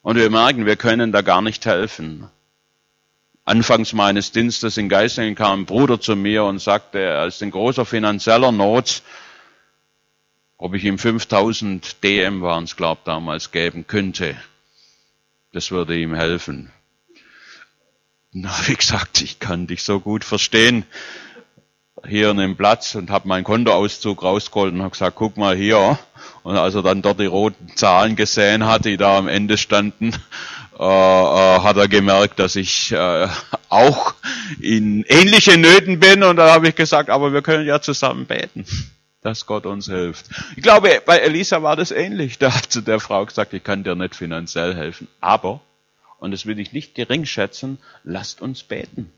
[0.00, 2.30] und wir merken, wir können da gar nicht helfen.
[3.44, 7.50] Anfangs meines Dienstes in Geislingen kam ein Bruder zu mir und sagte, er ist in
[7.50, 9.02] großer finanzieller Not,
[10.56, 14.34] ob ich ihm 5000 DM waren es, glaube damals, geben könnte.
[15.52, 16.72] Das würde ihm helfen.
[18.32, 20.86] Na, wie gesagt, ich kann dich so gut verstehen.
[22.08, 25.98] Hier in dem Platz und habe meinen Kontoauszug rausgeholt und habe gesagt, guck mal hier,
[26.42, 30.12] und als er dann dort die roten Zahlen gesehen hat, die da am Ende standen,
[30.78, 33.28] äh, äh, hat er gemerkt, dass ich äh,
[33.68, 34.14] auch
[34.60, 36.22] in ähnliche Nöten bin.
[36.22, 38.64] Und da habe ich gesagt, aber wir können ja zusammen beten,
[39.20, 40.26] dass Gott uns hilft.
[40.56, 42.38] Ich glaube, bei Elisa war das ähnlich.
[42.38, 45.60] Da hat zu der Frau gesagt, ich kann dir nicht finanziell helfen, aber,
[46.18, 49.12] und das will ich nicht gering schätzen, lasst uns beten.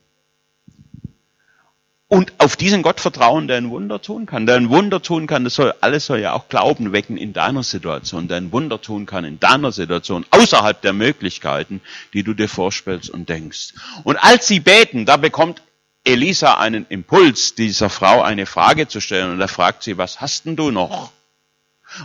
[2.13, 4.45] Und auf diesen Gott vertrauen, der ein Wunder tun kann.
[4.45, 7.63] Der ein Wunder tun kann, das soll, alles soll ja auch Glauben wecken in deiner
[7.63, 11.81] Situation, der ein Wunder tun kann in deiner Situation, außerhalb der Möglichkeiten,
[12.13, 13.73] die du dir vorstellst und denkst.
[14.05, 15.63] Und als sie beten, da bekommt
[16.05, 19.33] Elisa einen Impuls, dieser Frau eine Frage zu stellen.
[19.33, 21.13] Und er fragt sie, was hast denn du noch?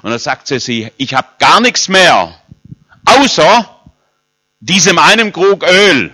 [0.04, 2.34] Und da sagt sie, sie ich habe gar nichts mehr,
[3.04, 3.82] außer
[4.62, 6.14] diesem einen Krug Öl.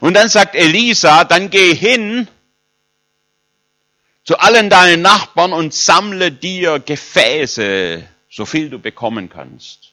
[0.00, 2.28] Und dann sagt Elisa, dann geh hin
[4.24, 9.92] zu allen deinen Nachbarn und sammle dir Gefäße, so viel du bekommen kannst.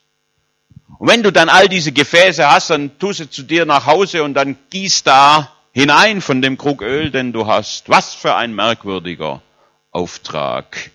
[0.98, 4.22] Und wenn du dann all diese Gefäße hast, dann tu sie zu dir nach Hause
[4.22, 7.88] und dann gieß da hinein von dem Krug Öl, den du hast.
[7.88, 9.42] Was für ein merkwürdiger
[9.90, 10.90] Auftrag.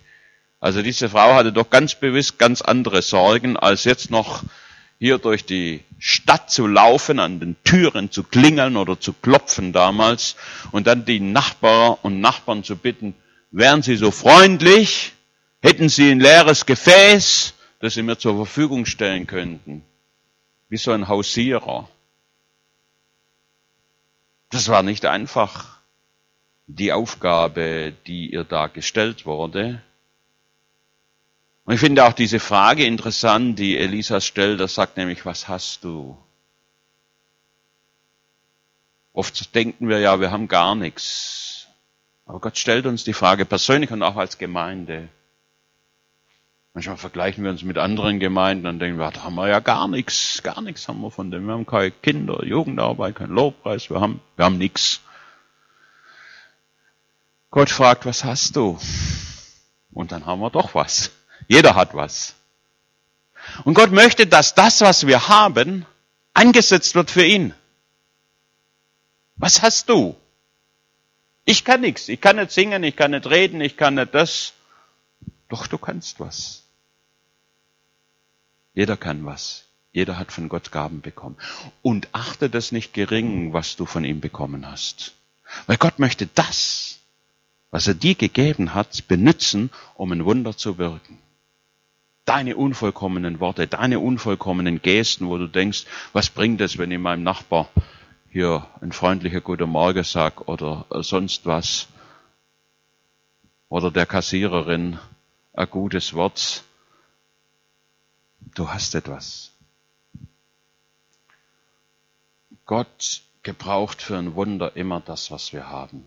[0.60, 4.44] Also diese Frau hatte doch ganz bewusst ganz andere Sorgen, als jetzt noch
[5.02, 10.36] hier durch die Stadt zu laufen, an den Türen zu klingeln oder zu klopfen damals
[10.70, 13.12] und dann die Nachbarn und Nachbarn zu bitten,
[13.50, 15.12] wären Sie so freundlich,
[15.60, 19.82] hätten Sie ein leeres Gefäß, das Sie mir zur Verfügung stellen könnten.
[20.68, 21.88] Wie so ein Hausierer.
[24.50, 25.78] Das war nicht einfach
[26.68, 29.82] die Aufgabe, die ihr da gestellt wurde.
[31.64, 35.84] Und ich finde auch diese Frage interessant, die Elisa stellt, das sagt nämlich, was hast
[35.84, 36.18] du?
[39.12, 41.68] Oft denken wir ja, wir haben gar nichts.
[42.26, 45.08] Aber Gott stellt uns die Frage persönlich und auch als Gemeinde.
[46.74, 49.86] Manchmal vergleichen wir uns mit anderen Gemeinden und denken, wir, da haben wir ja gar
[49.88, 51.46] nichts, gar nichts haben wir von dem.
[51.46, 55.02] Wir haben keine Kinder, Jugendarbeit, kein Lobpreis, wir haben, wir haben nichts.
[57.50, 58.78] Gott fragt, was hast du?
[59.92, 61.10] Und dann haben wir doch was.
[61.52, 62.34] Jeder hat was.
[63.64, 65.84] Und Gott möchte, dass das, was wir haben,
[66.32, 67.52] eingesetzt wird für ihn.
[69.36, 70.16] Was hast du?
[71.44, 72.08] Ich kann nichts.
[72.08, 74.54] Ich kann nicht singen, ich kann nicht reden, ich kann nicht das.
[75.50, 76.62] Doch du kannst was.
[78.72, 79.66] Jeder kann was.
[79.92, 81.36] Jeder hat von Gott Gaben bekommen.
[81.82, 85.12] Und achte das nicht gering, was du von ihm bekommen hast.
[85.66, 87.00] Weil Gott möchte das,
[87.70, 91.18] was er dir gegeben hat, benutzen, um ein Wunder zu wirken
[92.24, 97.22] deine unvollkommenen Worte, deine unvollkommenen Gesten, wo du denkst, was bringt es, wenn ich meinem
[97.22, 97.68] Nachbar
[98.30, 101.88] hier ein freundlicher Guten Morgen sag oder sonst was.
[103.68, 104.98] Oder der Kassiererin
[105.52, 106.64] ein gutes Wort.
[108.54, 109.52] Du hast etwas.
[112.66, 116.06] Gott gebraucht für ein Wunder immer das, was wir haben.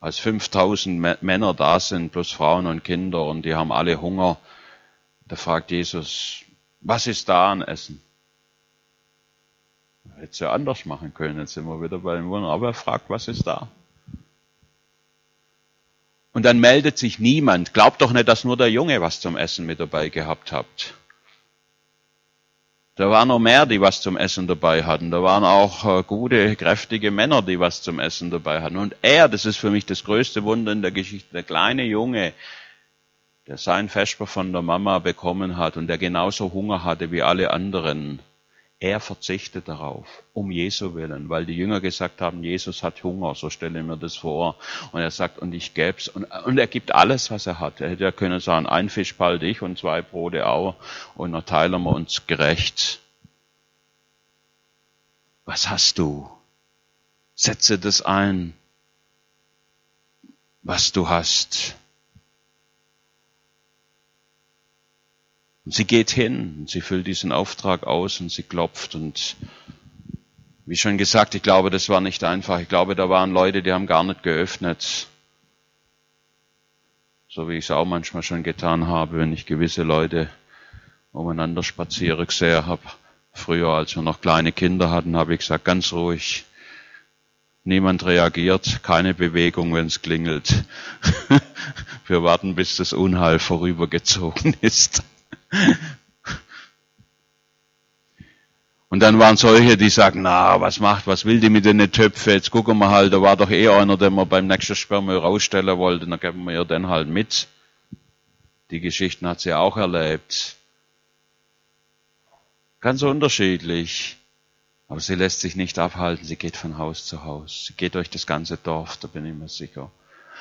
[0.00, 4.38] Als 5000 Männer da sind, plus Frauen und Kinder, und die haben alle Hunger,
[5.30, 6.40] da fragt Jesus,
[6.80, 8.02] was ist da an Essen?
[10.16, 12.48] Hätte es ja anders machen können, jetzt sind wir wieder bei dem Wunder.
[12.48, 13.68] Aber er fragt, was ist da?
[16.32, 17.74] Und dann meldet sich niemand.
[17.74, 20.94] Glaubt doch nicht, dass nur der Junge was zum Essen mit dabei gehabt habt.
[22.96, 25.12] Da waren noch mehr, die was zum Essen dabei hatten.
[25.12, 28.76] Da waren auch äh, gute, kräftige Männer, die was zum Essen dabei hatten.
[28.76, 32.32] Und er, das ist für mich das größte Wunder in der Geschichte, der kleine Junge,
[33.50, 37.50] der sein Vesper von der Mama bekommen hat und der genauso Hunger hatte wie alle
[37.50, 38.20] anderen,
[38.78, 43.50] er verzichtet darauf, um Jesu willen, weil die Jünger gesagt haben, Jesus hat Hunger, so
[43.50, 44.54] stelle ich mir das vor.
[44.92, 46.06] Und er sagt, und ich gäb's.
[46.06, 47.80] Und, und er gibt alles, was er hat.
[47.80, 50.76] Er hätte ja können sagen, ein Fisch bald ich und zwei Brote auch,
[51.16, 53.00] und dann teilen wir uns gerecht.
[55.44, 56.30] Was hast du?
[57.34, 58.54] Setze das ein,
[60.62, 61.74] was du hast.
[65.64, 69.36] Und sie geht hin und sie füllt diesen Auftrag aus und sie klopft und
[70.66, 72.60] wie schon gesagt, ich glaube, das war nicht einfach.
[72.60, 75.08] Ich glaube, da waren Leute, die haben gar nicht geöffnet.
[77.28, 80.30] So wie ich es auch manchmal schon getan habe, wenn ich gewisse Leute
[81.12, 82.82] umeinander spazieren gesehen habe.
[83.32, 86.44] Früher, als wir noch kleine Kinder hatten, habe ich gesagt, ganz ruhig.
[87.64, 90.64] Niemand reagiert, keine Bewegung, wenn es klingelt.
[92.06, 95.02] wir warten, bis das Unheil vorübergezogen ist.
[98.88, 102.32] Und dann waren solche, die sagen, na, was macht, was will die mit den Töpfen?
[102.32, 105.78] Jetzt gucken wir halt, da war doch eh einer, den wir beim nächsten Sperrmüll rausstellen
[105.78, 107.46] wollten, dann geben wir ihr den halt mit.
[108.72, 110.56] Die Geschichten hat sie auch erlebt.
[112.80, 114.16] Ganz unterschiedlich.
[114.88, 117.66] Aber sie lässt sich nicht abhalten, sie geht von Haus zu Haus.
[117.66, 119.92] Sie geht durch das ganze Dorf, da bin ich mir sicher.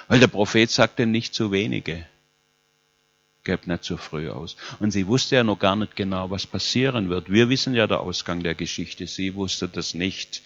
[0.08, 2.04] Weil der Prophet sagte nicht zu wenige
[3.44, 4.56] gebt nicht zu früh aus.
[4.80, 7.32] Und sie wusste ja noch gar nicht genau, was passieren wird.
[7.32, 9.08] Wir wissen ja der Ausgang der Geschichte.
[9.08, 10.42] Sie wusste das nicht.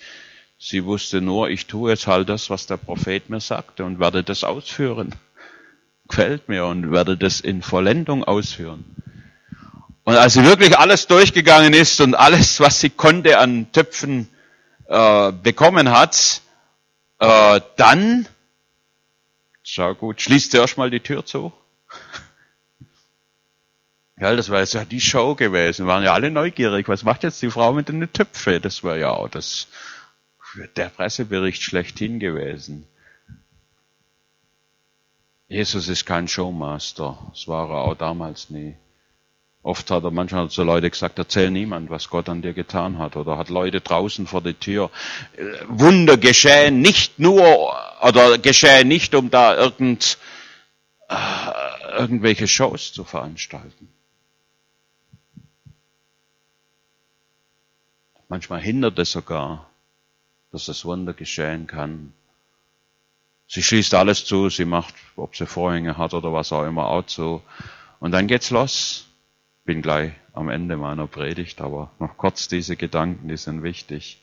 [0.58, 4.24] Sie wusste nur, ich tue jetzt halt das, was der Prophet mir sagte und werde
[4.24, 5.14] das ausführen.
[6.08, 8.86] Gefällt mir und werde das in Vollendung ausführen.
[10.06, 14.28] Und als sie wirklich alles durchgegangen ist und alles, was sie konnte an Töpfen
[14.88, 16.42] äh, bekommen hat,
[17.20, 18.28] äh, dann,
[19.64, 21.54] schau gut, schließt sie erstmal die Tür zu.
[24.20, 25.88] Ja, das war jetzt ja die Show gewesen.
[25.88, 26.88] Waren ja alle neugierig.
[26.88, 28.62] Was macht jetzt die Frau mit den Töpfen?
[28.62, 29.68] Das war ja auch das,
[30.76, 32.88] der Pressebericht schlechthin gewesen.
[35.48, 37.18] Jesus ist kein Showmaster.
[37.32, 38.76] Das war er auch damals nie.
[39.64, 43.16] Oft hat er manchmal zu Leute gesagt, erzähl niemand, was Gott an dir getan hat.
[43.16, 44.92] Oder hat Leute draußen vor der Tür.
[45.68, 50.18] Wunder geschehen nicht nur, oder geschehen nicht, um da irgend,
[51.08, 53.88] äh, irgendwelche Shows zu veranstalten.
[58.34, 59.70] Manchmal hindert es sogar,
[60.52, 62.14] dass das Wunder geschehen kann.
[63.46, 67.06] Sie schließt alles zu, sie macht, ob sie Vorhänge hat oder was auch immer, auch
[67.06, 67.44] zu.
[68.00, 69.06] Und dann geht's los
[69.66, 74.20] bin gleich am Ende meiner Predigt, aber noch kurz diese Gedanken, die sind wichtig.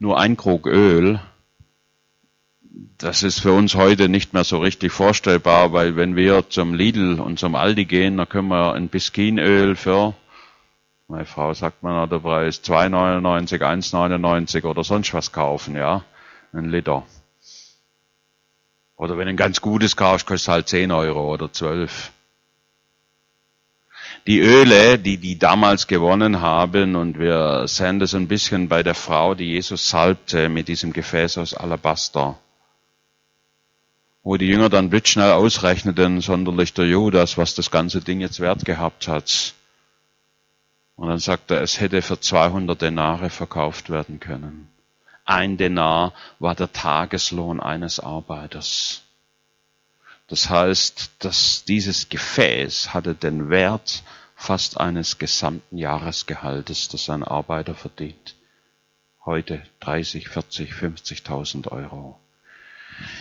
[0.00, 1.20] Nur ein Krug Öl,
[2.98, 7.20] das ist für uns heute nicht mehr so richtig vorstellbar, weil wenn wir zum Lidl
[7.20, 10.14] und zum Aldi gehen, dann können wir ein Biskinöl für,
[11.08, 16.04] meine Frau sagt man, der Preis 2,99, 1,99 oder sonst was kaufen, ja,
[16.52, 17.04] ein Liter.
[18.96, 22.12] Oder wenn ein ganz gutes kaufst, kostet halt 10 Euro oder 12
[24.26, 28.94] die Öle, die die damals gewonnen haben, und wir sehen das ein bisschen bei der
[28.94, 32.38] Frau, die Jesus salbte mit diesem Gefäß aus Alabaster,
[34.22, 38.64] wo die Jünger dann blitzschnell ausrechneten, sonderlich der Judas, was das ganze Ding jetzt wert
[38.64, 39.54] gehabt hat.
[40.96, 44.68] Und dann sagt er, es hätte für 200 Denare verkauft werden können.
[45.24, 49.02] Ein Denar war der Tageslohn eines Arbeiters.
[50.28, 54.02] Das heißt, dass dieses Gefäß hatte den Wert
[54.36, 58.36] fast eines gesamten Jahresgehaltes, das ein Arbeiter verdient.
[59.24, 62.18] Heute 30, 40, 50.000 Euro.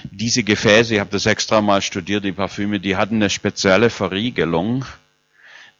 [0.03, 4.85] Diese Gefäße, ich habe das extra mal studiert, die Parfüme, die hatten eine spezielle Verriegelung,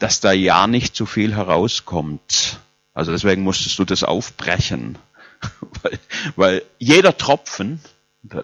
[0.04, 2.60] dass da ja nicht zu viel herauskommt.
[2.94, 4.98] Also deswegen musstest du das aufbrechen.
[5.82, 6.00] weil,
[6.36, 7.82] weil jeder Tropfen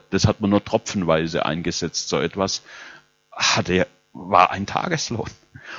[0.10, 2.64] das hat man nur tropfenweise eingesetzt, so etwas,
[3.32, 5.30] hatte, war ein Tageslohn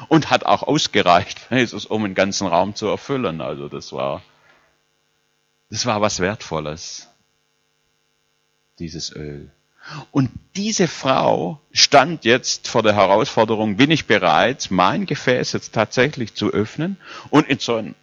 [0.09, 1.49] und hat auch ausgereicht,
[1.89, 3.41] um den ganzen Raum zu erfüllen.
[3.41, 4.23] Also das war,
[5.69, 7.09] das war was Wertvolles,
[8.79, 9.53] dieses Öl.
[10.11, 16.35] Und diese Frau stand jetzt vor der Herausforderung, bin ich bereit, mein Gefäß jetzt tatsächlich
[16.35, 16.97] zu öffnen
[17.31, 17.95] und in so einen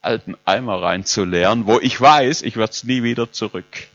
[0.00, 3.88] alten Eimer reinzuleeren, wo ich weiß, ich werde es nie wieder zurück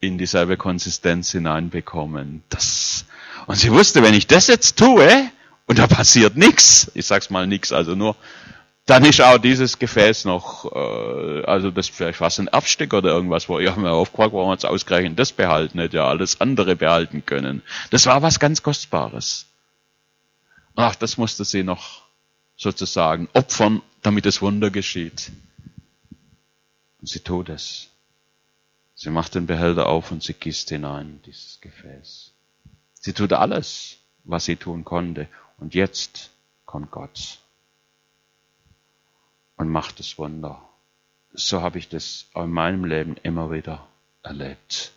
[0.00, 2.42] in dieselbe Konsistenz hineinbekommen.
[2.50, 3.06] Das,
[3.46, 5.30] und sie wusste, wenn ich das jetzt tue,
[5.66, 8.14] und da passiert nichts, ich sag's mal nichts, also nur,
[8.86, 13.48] dann ist auch dieses Gefäß noch, äh, also das vielleicht fast ein Erbstück oder irgendwas,
[13.48, 16.76] wo ich habe mir aufgefragt, warum wir jetzt ausgerechnet das behalten, hätte ja alles andere
[16.76, 17.62] behalten können.
[17.90, 19.46] Das war was ganz Kostbares.
[20.76, 22.02] Ach, das musste sie noch
[22.56, 25.32] sozusagen opfern, damit das Wunder geschieht.
[27.00, 27.88] Und sie tut es.
[28.94, 32.30] Sie macht den Behälter auf und sie gießt hinein, dieses Gefäß.
[32.94, 35.26] Sie tut alles, was sie tun konnte.
[35.58, 36.30] Und jetzt
[36.64, 37.38] kommt Gott
[39.56, 40.62] und macht das Wunder.
[41.32, 43.86] So habe ich das in meinem Leben immer wieder
[44.22, 44.92] erlebt.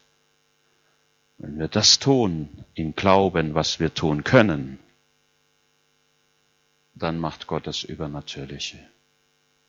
[1.37, 4.79] Wenn wir das tun, im Glauben, was wir tun können,
[6.95, 8.77] dann macht Gott das Übernatürliche.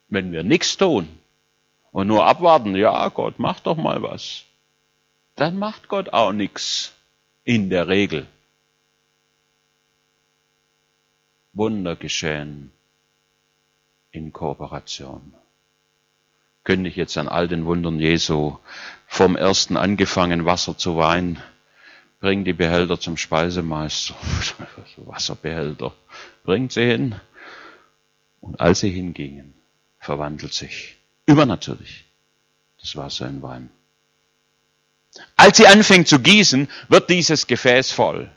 [0.08, 1.08] Wenn wir nichts tun,
[1.92, 4.44] und nur abwarten, ja Gott, mach doch mal was.
[5.36, 6.92] Dann macht Gott auch nichts.
[7.42, 8.26] In der Regel.
[11.52, 12.70] Wunder geschehen
[14.10, 15.34] in Kooperation.
[16.64, 18.58] Könnte ich jetzt an all den Wundern Jesu
[19.06, 21.42] vom ersten angefangen Wasser zu Wein,
[22.20, 24.14] bring die Behälter zum Speisemeister,
[24.96, 25.92] Wasserbehälter,
[26.44, 27.20] bringt sie hin.
[28.40, 29.54] Und als sie hingingen,
[29.98, 30.96] verwandelt sich
[31.30, 32.06] Übernatürlich.
[32.80, 33.70] Das war sein Wein.
[35.36, 38.28] Als sie anfängt zu gießen, wird dieses Gefäß voll.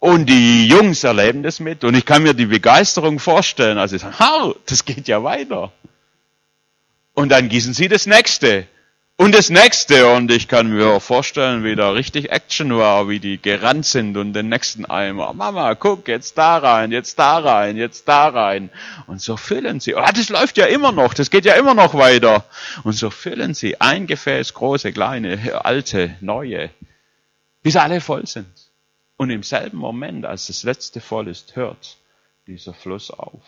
[0.00, 3.98] Und die Jungs erleben das mit und ich kann mir die Begeisterung vorstellen, als sie
[3.98, 5.72] sagen, ha, das geht ja weiter.
[7.12, 8.66] Und dann gießen sie das nächste.
[9.18, 13.36] Und das nächste, und ich kann mir vorstellen, wie da richtig Action war, wie die
[13.36, 15.34] gerannt sind und den nächsten Eimer.
[15.34, 18.70] Mama, guck, jetzt da rein, jetzt da rein, jetzt da rein.
[19.06, 19.94] Und so füllen sie.
[19.94, 22.44] Ah, das läuft ja immer noch, das geht ja immer noch weiter.
[22.84, 26.70] Und so füllen sie ein Gefäß, große, kleine, alte, neue,
[27.62, 28.69] bis alle voll sind.
[29.20, 31.98] Und im selben Moment, als das letzte voll ist, hört
[32.46, 33.42] dieser Fluss auf.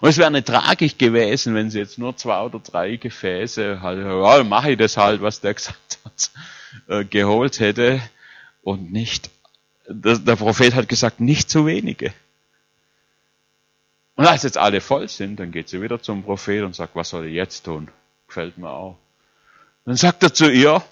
[0.00, 3.98] Und es wäre eine Tragik gewesen, wenn sie jetzt nur zwei oder drei Gefäße, halt,
[3.98, 6.30] ja, mache ich das halt, was der gesagt hat,
[6.86, 8.00] äh, geholt hätte
[8.62, 9.28] und nicht,
[9.86, 12.14] der Prophet hat gesagt, nicht zu wenige.
[14.14, 17.10] Und als jetzt alle voll sind, dann geht sie wieder zum Prophet und sagt, was
[17.10, 17.88] soll ich jetzt tun?
[18.26, 18.96] Gefällt mir auch.
[19.84, 20.82] Dann sagt er zu ihr,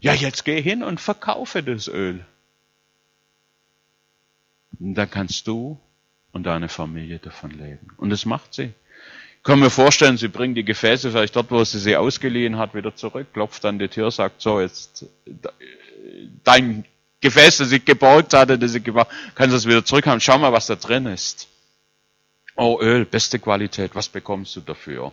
[0.00, 2.24] ja, jetzt geh hin und verkaufe das Öl.
[4.80, 5.78] Und dann kannst du
[6.32, 7.88] und deine Familie davon leben.
[7.96, 8.72] Und das macht sie.
[9.36, 12.74] Ich kann mir vorstellen, sie bringt die Gefäße vielleicht dort, wo sie sie ausgeliehen hat,
[12.74, 15.06] wieder zurück, klopft an die Tür, sagt so, jetzt
[16.42, 16.84] dein
[17.20, 20.20] Gefäß, das ich geborgt hatte, das ich gebraucht, kannst du es wieder zurückhaben.
[20.20, 21.48] Schau mal, was da drin ist.
[22.56, 25.12] Oh, Öl, beste Qualität, was bekommst du dafür?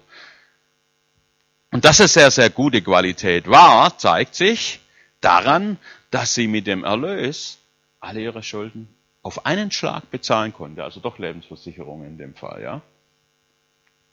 [1.71, 4.79] Und dass es sehr, sehr gute Qualität war, zeigt sich
[5.21, 5.77] daran,
[6.09, 7.57] dass sie mit dem Erlös
[7.99, 8.87] alle ihre Schulden
[9.23, 12.81] auf einen Schlag bezahlen konnte, also doch Lebensversicherung in dem Fall, ja.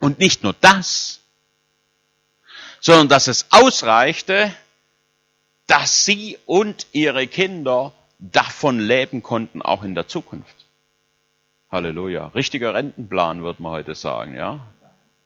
[0.01, 1.21] Und nicht nur das,
[2.81, 4.53] sondern dass es ausreichte,
[5.67, 10.67] dass sie und ihre Kinder davon leben konnten, auch in der Zukunft.
[11.71, 12.29] Halleluja.
[12.29, 14.67] Richtiger Rentenplan, würde man heute sagen, ja.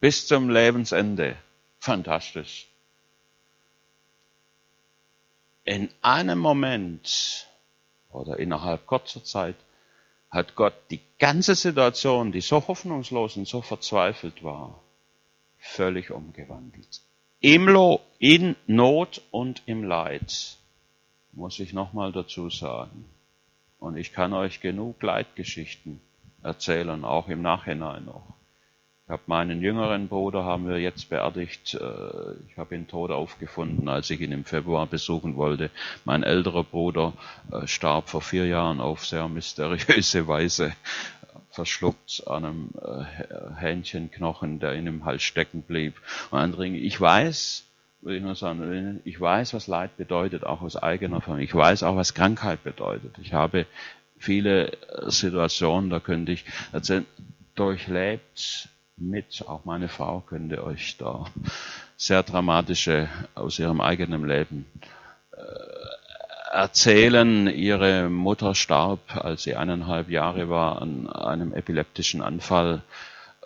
[0.01, 1.37] Bis zum Lebensende.
[1.78, 2.66] Fantastisch.
[5.64, 7.47] In einem Moment
[8.11, 9.55] oder innerhalb kurzer Zeit
[10.33, 14.83] hat Gott die ganze Situation, die so hoffnungslos und so verzweifelt war,
[15.59, 17.03] völlig umgewandelt.
[17.41, 20.57] Im Lo in Not und im Leid,
[21.33, 23.05] muss ich nochmal dazu sagen.
[23.78, 26.01] Und ich kann euch genug Leidgeschichten
[26.43, 28.35] erzählen, auch im Nachhinein noch.
[29.12, 31.74] Ich habe meinen jüngeren Bruder haben wir jetzt beerdigt.
[31.74, 35.68] Äh, ich habe ihn tot aufgefunden, als ich ihn im Februar besuchen wollte.
[36.06, 37.12] Mein älterer Bruder
[37.52, 40.72] äh, starb vor vier Jahren auf sehr mysteriöse Weise,
[41.50, 46.00] verschluckt an einem äh, Hähnchenknochen, der in dem Hals stecken blieb.
[46.30, 47.66] Und andere, ich weiß,
[48.00, 51.44] würde ich nur sagen, ich weiß, was Leid bedeutet, auch aus eigener Familie.
[51.44, 53.18] Ich weiß auch, was Krankheit bedeutet.
[53.20, 53.66] Ich habe
[54.16, 54.72] viele
[55.08, 57.04] Situationen, da könnte ich erzählen,
[57.54, 59.45] durchlebt mit.
[59.47, 61.26] Auch meine Frau könnte euch da
[61.97, 64.66] sehr dramatische aus ihrem eigenen Leben
[65.32, 67.47] äh, erzählen.
[67.47, 72.82] Ihre Mutter starb, als sie eineinhalb Jahre war, an einem epileptischen Anfall.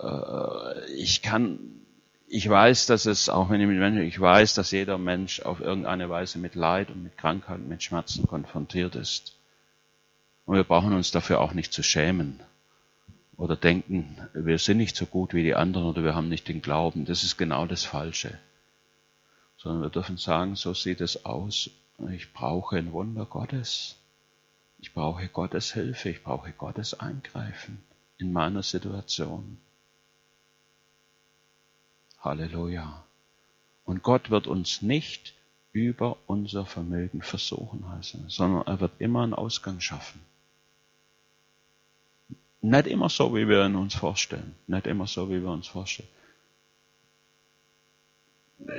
[0.00, 1.58] Äh, ich kann,
[2.28, 5.60] ich weiß, dass es, auch wenn ich mit Menschen, ich weiß, dass jeder Mensch auf
[5.60, 9.36] irgendeine Weise mit Leid und mit Krankheit mit Schmerzen konfrontiert ist.
[10.44, 12.40] Und wir brauchen uns dafür auch nicht zu schämen
[13.36, 16.62] oder denken, wir sind nicht so gut wie die anderen oder wir haben nicht den
[16.62, 17.04] Glauben.
[17.04, 18.38] Das ist genau das Falsche.
[19.58, 21.70] Sondern wir dürfen sagen, so sieht es aus.
[22.10, 23.96] Ich brauche ein Wunder Gottes.
[24.78, 26.10] Ich brauche Gottes Hilfe.
[26.10, 27.82] Ich brauche Gottes Eingreifen
[28.18, 29.58] in meiner Situation.
[32.20, 33.04] Halleluja.
[33.84, 35.34] Und Gott wird uns nicht
[35.72, 40.20] über unser Vermögen versuchen heißen, sondern er wird immer einen Ausgang schaffen.
[42.66, 44.56] Nicht immer so, wie wir uns vorstellen.
[44.66, 46.08] Nicht immer so, wie wir uns vorstellen.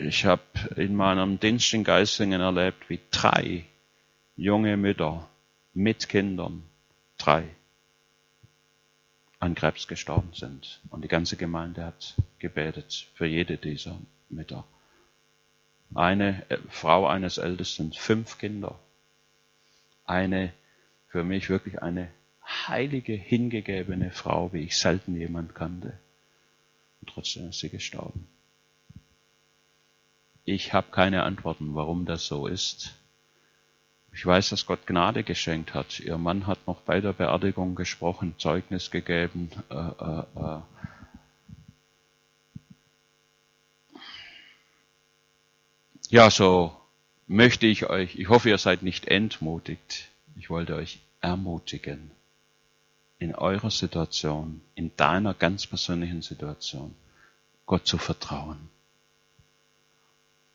[0.01, 0.41] Ich habe
[0.75, 3.63] in meinem Dienst in Geislingen erlebt, wie drei
[4.35, 5.29] junge Mütter
[5.73, 6.63] mit Kindern,
[7.17, 7.47] drei,
[9.39, 10.81] an Krebs gestorben sind.
[10.89, 14.65] Und die ganze Gemeinde hat gebetet für jede dieser Mütter.
[15.95, 18.77] Eine äh, Frau eines Ältesten, fünf Kinder.
[20.03, 20.51] Eine,
[21.07, 22.09] für mich wirklich eine
[22.47, 25.99] heilige, hingegebene Frau, wie ich selten jemand kannte.
[27.01, 28.27] Und trotzdem ist sie gestorben.
[30.45, 32.95] Ich habe keine Antworten, warum das so ist.
[34.13, 35.99] Ich weiß, dass Gott Gnade geschenkt hat.
[35.99, 39.51] Ihr Mann hat noch bei der Beerdigung gesprochen, Zeugnis gegeben.
[39.69, 40.61] Äh, äh, äh.
[46.09, 46.75] Ja, so
[47.27, 50.07] möchte ich euch, ich hoffe, ihr seid nicht entmutigt.
[50.37, 52.11] Ich wollte euch ermutigen
[53.19, 56.95] in eurer Situation, in deiner ganz persönlichen Situation,
[57.65, 58.69] Gott zu vertrauen.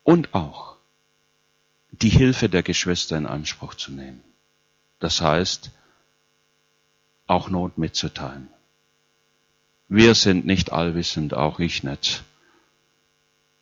[0.03, 0.77] Und auch
[1.91, 4.23] die Hilfe der Geschwister in Anspruch zu nehmen.
[4.99, 5.71] Das heißt,
[7.27, 8.49] auch Not mitzuteilen.
[9.87, 12.23] Wir sind nicht allwissend, auch ich nicht.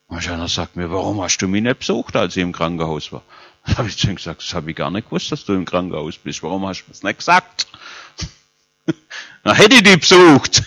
[0.08, 3.24] Und einer sagt mir, warum hast du mich nicht besucht, als ich im Krankenhaus war?
[3.64, 5.66] Da habe ich zu ihm gesagt, das habe ich gar nicht gewusst, dass du im
[5.66, 6.42] Krankenhaus bist.
[6.42, 7.68] Warum hast du das nicht gesagt?
[9.44, 10.64] Dann hätte ich dich besucht.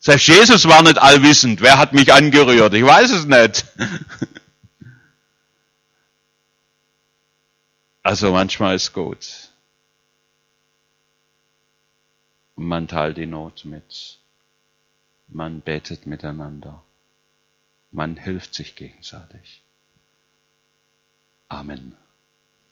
[0.00, 1.60] Selbst Jesus war nicht allwissend.
[1.60, 2.74] Wer hat mich angerührt?
[2.74, 3.66] Ich weiß es nicht.
[8.08, 9.50] Also manchmal ist gut.
[12.56, 14.18] Man teilt die Not mit.
[15.26, 16.82] Man betet miteinander.
[17.90, 19.62] Man hilft sich gegenseitig.
[21.50, 21.96] Amen.